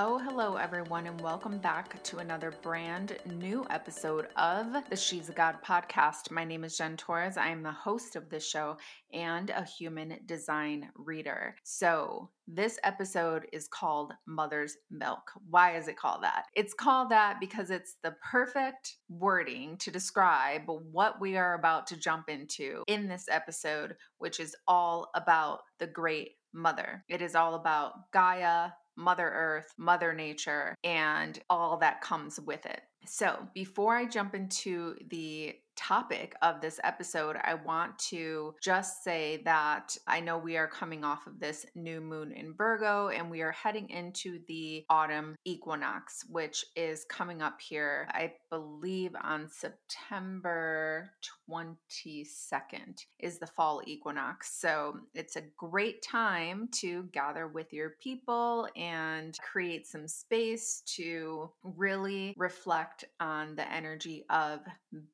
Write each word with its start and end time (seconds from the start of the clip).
Oh, 0.00 0.16
hello, 0.16 0.54
everyone, 0.54 1.08
and 1.08 1.20
welcome 1.20 1.58
back 1.58 2.00
to 2.04 2.18
another 2.18 2.52
brand 2.62 3.18
new 3.26 3.66
episode 3.68 4.28
of 4.36 4.68
the 4.88 4.94
She's 4.94 5.28
a 5.28 5.32
God 5.32 5.56
podcast. 5.66 6.30
My 6.30 6.44
name 6.44 6.62
is 6.62 6.78
Jen 6.78 6.96
Torres. 6.96 7.36
I 7.36 7.48
am 7.48 7.64
the 7.64 7.72
host 7.72 8.14
of 8.14 8.30
this 8.30 8.48
show 8.48 8.76
and 9.12 9.50
a 9.50 9.64
human 9.64 10.20
design 10.24 10.92
reader. 10.94 11.56
So, 11.64 12.30
this 12.46 12.78
episode 12.84 13.48
is 13.52 13.66
called 13.66 14.12
Mother's 14.24 14.76
Milk. 14.88 15.32
Why 15.50 15.76
is 15.76 15.88
it 15.88 15.96
called 15.98 16.22
that? 16.22 16.44
It's 16.54 16.74
called 16.74 17.10
that 17.10 17.40
because 17.40 17.72
it's 17.72 17.96
the 18.04 18.14
perfect 18.22 18.98
wording 19.08 19.78
to 19.78 19.90
describe 19.90 20.62
what 20.92 21.20
we 21.20 21.36
are 21.36 21.54
about 21.54 21.88
to 21.88 21.96
jump 21.96 22.28
into 22.28 22.84
in 22.86 23.08
this 23.08 23.26
episode, 23.28 23.96
which 24.18 24.38
is 24.38 24.54
all 24.68 25.10
about 25.16 25.62
the 25.80 25.88
great 25.88 26.36
mother. 26.52 27.04
It 27.08 27.20
is 27.20 27.34
all 27.34 27.56
about 27.56 28.12
Gaia, 28.12 28.70
Mother 28.98 29.30
Earth, 29.32 29.72
Mother 29.78 30.12
Nature, 30.12 30.74
and 30.84 31.38
all 31.48 31.78
that 31.78 32.00
comes 32.00 32.40
with 32.40 32.66
it. 32.66 32.82
So, 33.06 33.48
before 33.54 33.96
I 33.96 34.04
jump 34.04 34.34
into 34.34 34.96
the 35.08 35.54
topic 35.78 36.34
of 36.42 36.60
this 36.60 36.80
episode, 36.82 37.36
I 37.42 37.54
want 37.54 37.96
to 38.10 38.54
just 38.60 39.04
say 39.04 39.40
that 39.44 39.96
I 40.08 40.18
know 40.18 40.36
we 40.36 40.56
are 40.56 40.66
coming 40.66 41.04
off 41.04 41.26
of 41.28 41.38
this 41.38 41.64
new 41.76 42.00
moon 42.00 42.32
in 42.32 42.52
Virgo 42.52 43.08
and 43.08 43.30
we 43.30 43.42
are 43.42 43.52
heading 43.52 43.88
into 43.88 44.40
the 44.48 44.84
autumn 44.90 45.36
equinox, 45.44 46.24
which 46.28 46.64
is 46.74 47.04
coming 47.04 47.40
up 47.42 47.60
here, 47.60 48.08
I 48.10 48.32
believe, 48.50 49.14
on 49.22 49.48
September 49.48 51.10
22nd 51.48 53.04
is 53.20 53.38
the 53.38 53.46
fall 53.46 53.80
equinox. 53.86 54.58
So 54.60 54.98
it's 55.14 55.36
a 55.36 55.44
great 55.56 56.02
time 56.02 56.68
to 56.72 57.04
gather 57.12 57.46
with 57.46 57.72
your 57.72 57.90
people 58.02 58.68
and 58.76 59.38
create 59.40 59.86
some 59.86 60.08
space 60.08 60.82
to 60.96 61.50
really 61.62 62.34
reflect 62.36 63.04
on 63.20 63.54
the 63.54 63.72
energy 63.72 64.24
of 64.28 64.60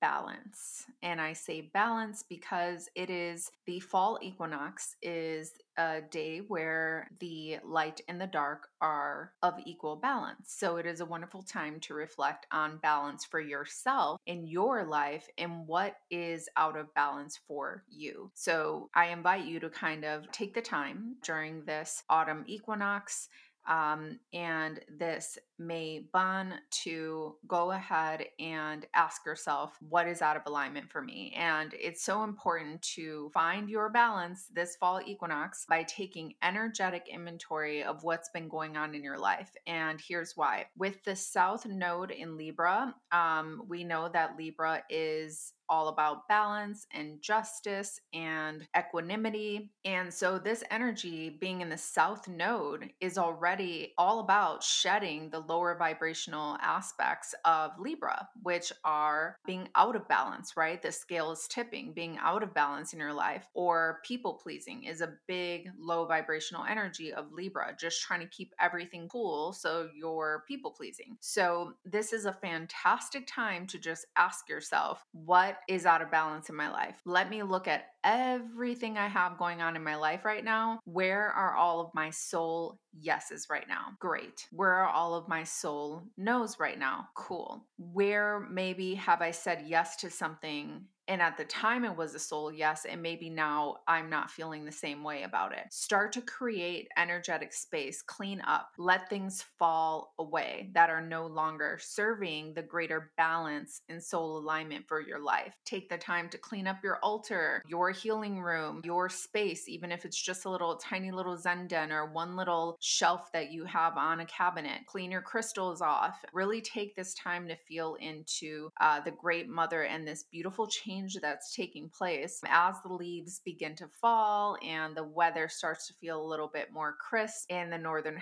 balance 0.00 0.53
balance. 0.54 0.86
And 1.02 1.20
I 1.20 1.32
say 1.32 1.70
balance 1.72 2.24
because 2.28 2.88
it 2.94 3.10
is 3.10 3.50
the 3.66 3.80
fall 3.80 4.18
equinox 4.22 4.96
is 5.02 5.52
a 5.76 6.00
day 6.10 6.38
where 6.38 7.08
the 7.20 7.58
light 7.64 8.00
and 8.08 8.20
the 8.20 8.26
dark 8.26 8.68
are 8.80 9.32
of 9.42 9.54
equal 9.64 9.96
balance. 9.96 10.54
So 10.56 10.76
it 10.76 10.86
is 10.86 11.00
a 11.00 11.06
wonderful 11.06 11.42
time 11.42 11.80
to 11.80 11.94
reflect 11.94 12.46
on 12.52 12.78
balance 12.78 13.24
for 13.24 13.40
yourself 13.40 14.20
in 14.26 14.46
your 14.46 14.84
life 14.84 15.26
and 15.36 15.66
what 15.66 15.96
is 16.10 16.48
out 16.56 16.76
of 16.76 16.94
balance 16.94 17.38
for 17.48 17.82
you. 17.88 18.30
So 18.34 18.88
I 18.94 19.06
invite 19.06 19.44
you 19.44 19.60
to 19.60 19.68
kind 19.68 20.04
of 20.04 20.30
take 20.30 20.54
the 20.54 20.62
time 20.62 21.16
during 21.22 21.64
this 21.64 22.02
autumn 22.08 22.44
equinox 22.46 23.28
um, 23.66 24.20
and 24.32 24.80
this 24.88 25.38
Mabon 25.60 26.54
to 26.82 27.36
go 27.46 27.72
ahead 27.72 28.26
and 28.38 28.86
ask 28.94 29.24
yourself, 29.24 29.76
what 29.88 30.06
is 30.08 30.22
out 30.22 30.36
of 30.36 30.42
alignment 30.46 30.90
for 30.90 31.02
me? 31.02 31.34
And 31.36 31.74
it's 31.74 32.02
so 32.04 32.24
important 32.24 32.82
to 32.94 33.30
find 33.32 33.68
your 33.68 33.90
balance 33.90 34.46
this 34.52 34.76
fall 34.76 35.00
equinox 35.04 35.64
by 35.68 35.84
taking 35.84 36.34
energetic 36.42 37.08
inventory 37.08 37.82
of 37.82 38.04
what's 38.04 38.30
been 38.30 38.48
going 38.48 38.76
on 38.76 38.94
in 38.94 39.04
your 39.04 39.18
life. 39.18 39.50
And 39.66 40.00
here's 40.00 40.36
why 40.36 40.66
with 40.76 41.02
the 41.04 41.16
South 41.16 41.66
Node 41.66 42.10
in 42.10 42.36
Libra, 42.36 42.94
um, 43.12 43.62
we 43.68 43.84
know 43.84 44.08
that 44.08 44.36
Libra 44.36 44.82
is 44.90 45.52
all 45.68 45.88
about 45.88 46.28
balance 46.28 46.86
and 46.92 47.20
justice 47.20 48.00
and 48.12 48.66
equanimity. 48.76 49.72
And 49.84 50.12
so, 50.12 50.38
this 50.38 50.64
energy 50.70 51.36
being 51.40 51.60
in 51.60 51.68
the 51.68 51.78
South 51.78 52.28
Node 52.28 52.90
is 53.00 53.18
already 53.18 53.94
all 53.98 54.20
about 54.20 54.62
shedding 54.62 55.30
the 55.30 55.40
lower 55.46 55.74
vibrational 55.76 56.56
aspects 56.60 57.34
of 57.44 57.72
Libra, 57.78 58.28
which 58.42 58.72
are 58.84 59.36
being 59.46 59.68
out 59.74 59.96
of 59.96 60.08
balance, 60.08 60.56
right? 60.56 60.82
The 60.82 60.92
scale 60.92 61.32
is 61.32 61.46
tipping, 61.48 61.92
being 61.92 62.18
out 62.20 62.42
of 62.42 62.54
balance 62.54 62.92
in 62.92 62.98
your 62.98 63.12
life, 63.12 63.48
or 63.54 64.00
people 64.04 64.34
pleasing 64.34 64.84
is 64.84 65.00
a 65.00 65.14
big 65.26 65.70
low 65.78 66.06
vibrational 66.06 66.64
energy 66.64 67.12
of 67.12 67.32
Libra, 67.32 67.74
just 67.78 68.02
trying 68.02 68.20
to 68.20 68.26
keep 68.26 68.52
everything 68.60 69.08
cool 69.08 69.52
so 69.52 69.88
you're 69.96 70.44
people 70.46 70.70
pleasing. 70.70 71.16
So, 71.20 71.74
this 71.84 72.12
is 72.12 72.24
a 72.26 72.32
fantastic 72.32 73.26
time 73.26 73.66
to 73.68 73.78
just 73.78 74.06
ask 74.16 74.48
yourself, 74.48 75.04
what 75.12 75.58
is 75.68 75.86
out 75.86 76.02
of 76.02 76.10
balance 76.10 76.48
in 76.48 76.56
my 76.56 76.70
life? 76.70 77.00
Let 77.04 77.30
me 77.30 77.42
look 77.42 77.68
at 77.68 77.93
everything 78.04 78.98
I 78.98 79.08
have 79.08 79.38
going 79.38 79.62
on 79.62 79.76
in 79.76 79.82
my 79.82 79.96
life 79.96 80.24
right 80.24 80.44
now. 80.44 80.78
Where 80.84 81.28
are 81.30 81.54
all 81.54 81.80
of 81.80 81.94
my 81.94 82.10
soul 82.10 82.78
yeses 82.92 83.46
right 83.50 83.66
now? 83.66 83.92
Great. 83.98 84.46
Where 84.52 84.72
are 84.72 84.88
all 84.88 85.14
of 85.14 85.28
my 85.28 85.44
soul 85.44 86.02
no's 86.16 86.60
right 86.60 86.78
now? 86.78 87.08
Cool. 87.16 87.66
Where 87.78 88.46
maybe 88.50 88.94
have 88.94 89.22
I 89.22 89.30
said 89.30 89.64
yes 89.66 89.96
to 89.96 90.10
something 90.10 90.84
and 91.08 91.20
at 91.20 91.36
the 91.36 91.44
time 91.44 91.84
it 91.84 91.96
was 91.96 92.14
a 92.14 92.18
soul 92.18 92.52
yes 92.52 92.84
and 92.84 93.02
maybe 93.02 93.28
now 93.28 93.76
i'm 93.88 94.08
not 94.08 94.30
feeling 94.30 94.64
the 94.64 94.72
same 94.72 95.02
way 95.02 95.22
about 95.22 95.52
it. 95.52 95.66
Start 95.70 96.12
to 96.12 96.20
create 96.20 96.88
energetic 96.96 97.52
space 97.52 98.02
clean 98.02 98.40
up 98.46 98.70
let 98.78 99.08
things 99.08 99.44
fall 99.58 100.14
away 100.18 100.70
that 100.74 100.90
are 100.90 101.00
no 101.00 101.26
longer 101.26 101.78
serving 101.80 102.54
the 102.54 102.62
greater 102.62 103.12
balance 103.16 103.82
and 103.88 104.02
soul 104.02 104.38
alignment 104.38 104.86
for 104.88 105.00
your 105.00 105.20
life. 105.20 105.54
Take 105.64 105.88
the 105.88 105.98
time 105.98 106.28
to 106.30 106.38
clean 106.38 106.66
up 106.66 106.82
your 106.82 106.98
altar 106.98 107.62
your 107.66 107.90
healing 107.90 108.40
room 108.40 108.80
your 108.84 109.08
space 109.08 109.68
even 109.68 109.92
if 109.92 110.04
it's 110.04 110.20
just 110.20 110.44
a 110.44 110.50
little 110.50 110.76
tiny 110.76 111.10
little 111.10 111.36
zen 111.36 111.66
den 111.66 111.92
or 111.92 112.06
one 112.06 112.36
little 112.36 112.76
shelf 112.80 113.30
that 113.32 113.50
you 113.50 113.64
have 113.64 113.96
on 113.96 114.20
a 114.20 114.26
cabinet. 114.26 114.80
Clean 114.86 115.10
your 115.10 115.22
crystals 115.22 115.80
off. 115.80 116.24
Really 116.32 116.60
take 116.60 116.96
this 116.96 117.14
time 117.14 117.48
to 117.48 117.56
feel 117.68 117.96
into 117.96 118.70
uh, 118.80 119.00
the 119.00 119.10
great 119.10 119.48
mother 119.48 119.82
and 119.84 120.06
this 120.06 120.24
beautiful 120.24 120.66
change 120.66 120.93
change 120.94 121.18
that's 121.20 121.54
taking 121.54 121.88
place 121.88 122.40
as 122.46 122.76
the 122.84 122.92
leaves 122.92 123.40
begin 123.44 123.74
to 123.76 123.88
fall 124.00 124.56
and 124.66 124.96
the 124.96 125.04
weather 125.04 125.48
starts 125.48 125.86
to 125.86 125.94
feel 125.94 126.20
a 126.20 126.26
little 126.26 126.50
bit 126.52 126.72
more 126.72 126.96
crisp 127.00 127.50
in 127.50 127.70
the 127.70 127.78
northern 127.78 128.16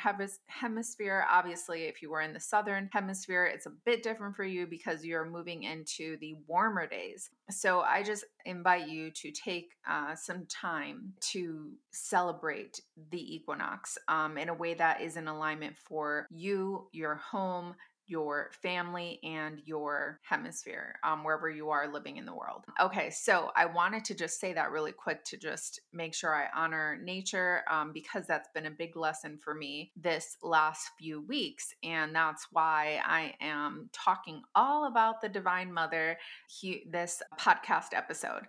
hemisphere. 0.46 1.24
Obviously, 1.30 1.84
if 1.84 2.02
you 2.02 2.10
were 2.10 2.20
in 2.20 2.32
the 2.32 2.40
southern 2.40 2.88
hemisphere, 2.92 3.44
it's 3.46 3.66
a 3.66 3.72
bit 3.84 4.02
different 4.02 4.36
for 4.36 4.44
you 4.44 4.66
because 4.66 5.04
you're 5.04 5.24
moving 5.24 5.64
into 5.64 6.16
the 6.18 6.34
warmer 6.46 6.86
days. 6.86 7.30
So 7.50 7.80
I 7.80 8.02
just 8.02 8.24
invite 8.44 8.88
you 8.88 9.10
to 9.10 9.30
take 9.30 9.72
uh, 9.88 10.14
some 10.14 10.46
time 10.46 11.12
to 11.32 11.72
celebrate 11.90 12.80
the 13.10 13.34
equinox 13.34 13.98
um, 14.08 14.38
in 14.38 14.48
a 14.48 14.54
way 14.54 14.74
that 14.74 15.00
is 15.00 15.16
in 15.16 15.28
alignment 15.28 15.76
for 15.76 16.26
you, 16.30 16.88
your 16.92 17.16
home, 17.16 17.74
your 18.06 18.50
family 18.62 19.20
and 19.22 19.60
your 19.64 20.20
hemisphere, 20.28 20.94
um, 21.04 21.24
wherever 21.24 21.48
you 21.48 21.70
are 21.70 21.92
living 21.92 22.16
in 22.16 22.26
the 22.26 22.34
world. 22.34 22.64
Okay, 22.80 23.10
so 23.10 23.50
I 23.56 23.66
wanted 23.66 24.04
to 24.06 24.14
just 24.14 24.40
say 24.40 24.52
that 24.52 24.70
really 24.70 24.92
quick 24.92 25.24
to 25.24 25.36
just 25.36 25.80
make 25.92 26.14
sure 26.14 26.34
I 26.34 26.46
honor 26.54 26.98
nature 27.02 27.62
um, 27.70 27.92
because 27.92 28.26
that's 28.26 28.48
been 28.54 28.66
a 28.66 28.70
big 28.70 28.96
lesson 28.96 29.38
for 29.42 29.54
me 29.54 29.92
this 29.96 30.36
last 30.42 30.90
few 30.98 31.20
weeks. 31.22 31.74
And 31.82 32.14
that's 32.14 32.48
why 32.50 33.00
I 33.04 33.34
am 33.40 33.88
talking 33.92 34.42
all 34.54 34.86
about 34.86 35.20
the 35.20 35.28
Divine 35.28 35.72
Mother 35.72 36.18
he, 36.48 36.84
this 36.90 37.22
podcast 37.38 37.94
episode. 37.94 38.42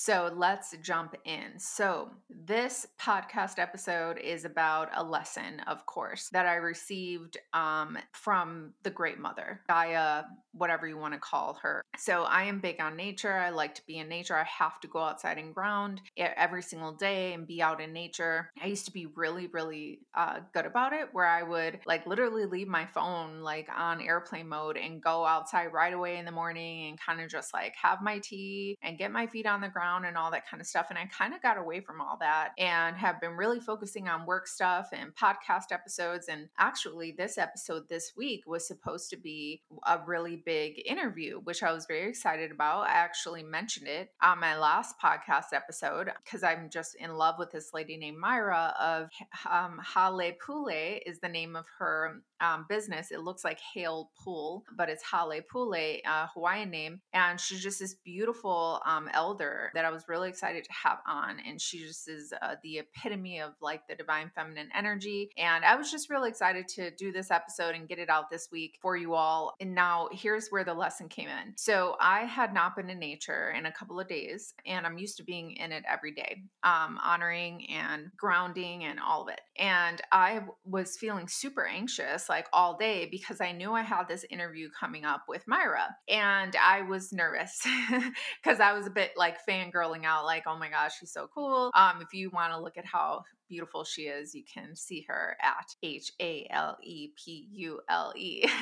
So 0.00 0.30
let's 0.32 0.76
jump 0.80 1.16
in. 1.24 1.58
So, 1.58 2.10
this 2.30 2.86
podcast 3.00 3.58
episode 3.58 4.16
is 4.18 4.44
about 4.44 4.90
a 4.94 5.02
lesson, 5.02 5.58
of 5.66 5.86
course, 5.86 6.28
that 6.28 6.46
I 6.46 6.54
received 6.54 7.36
um, 7.52 7.98
from 8.12 8.74
the 8.84 8.90
Great 8.90 9.18
Mother, 9.18 9.60
Gaia, 9.66 10.22
whatever 10.52 10.86
you 10.86 10.96
want 10.96 11.14
to 11.14 11.20
call 11.20 11.58
her. 11.62 11.82
So, 11.96 12.22
I 12.22 12.44
am 12.44 12.60
big 12.60 12.80
on 12.80 12.94
nature. 12.94 13.32
I 13.32 13.50
like 13.50 13.74
to 13.74 13.86
be 13.88 13.98
in 13.98 14.08
nature. 14.08 14.36
I 14.36 14.44
have 14.44 14.78
to 14.82 14.88
go 14.88 15.00
outside 15.00 15.36
and 15.36 15.52
ground 15.52 16.00
every 16.16 16.62
single 16.62 16.92
day 16.92 17.34
and 17.34 17.44
be 17.44 17.60
out 17.60 17.80
in 17.80 17.92
nature. 17.92 18.50
I 18.62 18.68
used 18.68 18.86
to 18.86 18.92
be 18.92 19.06
really, 19.06 19.48
really 19.48 19.98
uh, 20.14 20.38
good 20.54 20.64
about 20.64 20.92
it, 20.92 21.08
where 21.10 21.26
I 21.26 21.42
would 21.42 21.80
like 21.86 22.06
literally 22.06 22.46
leave 22.46 22.68
my 22.68 22.86
phone 22.86 23.40
like 23.40 23.68
on 23.76 24.00
airplane 24.00 24.48
mode 24.48 24.76
and 24.76 25.02
go 25.02 25.26
outside 25.26 25.72
right 25.72 25.92
away 25.92 26.18
in 26.18 26.24
the 26.24 26.30
morning 26.30 26.90
and 26.90 27.00
kind 27.00 27.20
of 27.20 27.28
just 27.28 27.52
like 27.52 27.74
have 27.82 28.00
my 28.00 28.20
tea 28.20 28.78
and 28.80 28.96
get 28.96 29.10
my 29.10 29.26
feet 29.26 29.46
on 29.46 29.60
the 29.60 29.68
ground 29.68 29.87
around 29.88 30.04
and 30.04 30.16
all 30.16 30.30
that 30.30 30.48
kind 30.48 30.60
of 30.60 30.66
stuff. 30.66 30.86
And 30.90 30.98
I 30.98 31.06
kind 31.06 31.34
of 31.34 31.42
got 31.42 31.58
away 31.58 31.80
from 31.80 32.00
all 32.00 32.16
that 32.20 32.52
and 32.58 32.96
have 32.96 33.20
been 33.20 33.32
really 33.32 33.60
focusing 33.60 34.08
on 34.08 34.26
work 34.26 34.46
stuff 34.46 34.88
and 34.92 35.14
podcast 35.14 35.72
episodes. 35.72 36.28
And 36.28 36.48
actually, 36.58 37.12
this 37.12 37.38
episode 37.38 37.88
this 37.88 38.12
week 38.16 38.44
was 38.46 38.66
supposed 38.66 39.10
to 39.10 39.16
be 39.16 39.62
a 39.86 39.98
really 40.06 40.42
big 40.44 40.82
interview, 40.86 41.40
which 41.40 41.62
I 41.62 41.72
was 41.72 41.86
very 41.86 42.08
excited 42.08 42.50
about. 42.50 42.86
I 42.88 42.92
actually 42.92 43.42
mentioned 43.42 43.88
it 43.88 44.10
on 44.22 44.40
my 44.40 44.56
last 44.56 44.96
podcast 45.02 45.52
episode 45.52 46.10
because 46.24 46.42
I'm 46.42 46.68
just 46.70 46.94
in 46.96 47.14
love 47.14 47.36
with 47.38 47.50
this 47.50 47.70
lady 47.72 47.96
named 47.96 48.18
Myra 48.18 48.74
of 48.80 49.08
um, 49.50 49.80
Hale 49.94 50.32
Pule 50.44 51.00
is 51.06 51.20
the 51.20 51.28
name 51.28 51.56
of 51.56 51.64
her 51.78 52.22
um, 52.40 52.66
business. 52.68 53.10
It 53.10 53.20
looks 53.20 53.44
like 53.44 53.58
Hale 53.74 54.10
Pool, 54.18 54.64
but 54.76 54.88
it's 54.88 55.02
Hale 55.10 55.40
Pule, 55.50 56.00
uh, 56.06 56.26
Hawaiian 56.34 56.70
name. 56.70 57.00
And 57.12 57.40
she's 57.40 57.62
just 57.62 57.80
this 57.80 57.94
beautiful 57.94 58.80
um, 58.84 59.08
elder 59.12 59.67
that 59.74 59.84
I 59.84 59.90
was 59.90 60.08
really 60.08 60.28
excited 60.28 60.64
to 60.64 60.72
have 60.72 60.98
on. 61.06 61.38
And 61.46 61.60
she 61.60 61.78
just 61.80 62.08
is 62.08 62.32
uh, 62.40 62.56
the 62.62 62.78
epitome 62.78 63.40
of 63.40 63.52
like 63.60 63.86
the 63.88 63.94
divine 63.94 64.30
feminine 64.34 64.68
energy. 64.74 65.30
And 65.36 65.64
I 65.64 65.76
was 65.76 65.90
just 65.90 66.10
really 66.10 66.28
excited 66.28 66.68
to 66.68 66.90
do 66.92 67.12
this 67.12 67.30
episode 67.30 67.74
and 67.74 67.88
get 67.88 67.98
it 67.98 68.10
out 68.10 68.30
this 68.30 68.48
week 68.50 68.78
for 68.80 68.96
you 68.96 69.14
all. 69.14 69.54
And 69.60 69.74
now 69.74 70.08
here's 70.12 70.48
where 70.48 70.64
the 70.64 70.74
lesson 70.74 71.08
came 71.08 71.28
in. 71.28 71.54
So 71.56 71.96
I 72.00 72.20
had 72.20 72.54
not 72.54 72.76
been 72.76 72.90
in 72.90 72.98
nature 72.98 73.52
in 73.56 73.66
a 73.66 73.72
couple 73.72 74.00
of 74.00 74.08
days, 74.08 74.54
and 74.66 74.86
I'm 74.86 74.98
used 74.98 75.16
to 75.18 75.24
being 75.24 75.52
in 75.52 75.72
it 75.72 75.84
every 75.88 76.12
day, 76.12 76.42
um, 76.62 76.98
honoring 77.02 77.66
and 77.70 78.10
grounding 78.16 78.84
and 78.84 78.98
all 79.00 79.22
of 79.22 79.28
it. 79.28 79.40
And 79.58 80.00
I 80.12 80.42
was 80.64 80.96
feeling 80.96 81.28
super 81.28 81.66
anxious 81.66 82.28
like 82.28 82.46
all 82.52 82.76
day 82.76 83.08
because 83.10 83.40
I 83.40 83.52
knew 83.52 83.72
I 83.72 83.82
had 83.82 84.08
this 84.08 84.24
interview 84.30 84.68
coming 84.78 85.04
up 85.04 85.24
with 85.28 85.46
Myra. 85.46 85.96
And 86.08 86.54
I 86.56 86.82
was 86.82 87.12
nervous 87.12 87.66
because 88.42 88.60
I 88.60 88.72
was 88.72 88.86
a 88.86 88.90
bit 88.90 89.12
like 89.16 89.40
fangirling 89.58 90.04
out 90.04 90.24
like, 90.24 90.44
oh 90.46 90.58
my 90.58 90.68
gosh, 90.68 90.98
she's 90.98 91.12
so 91.12 91.28
cool. 91.34 91.70
Um, 91.74 92.00
if 92.00 92.12
you 92.12 92.30
want 92.30 92.52
to 92.52 92.60
look 92.60 92.76
at 92.76 92.84
how 92.84 93.24
beautiful 93.48 93.82
she 93.82 94.02
is, 94.02 94.34
you 94.34 94.42
can 94.44 94.76
see 94.76 95.04
her 95.08 95.36
at 95.42 95.74
H 95.82 96.12
A 96.20 96.46
L 96.50 96.76
E 96.82 97.08
P 97.16 97.48
U 97.52 97.80
L 97.88 98.12
E. 98.16 98.44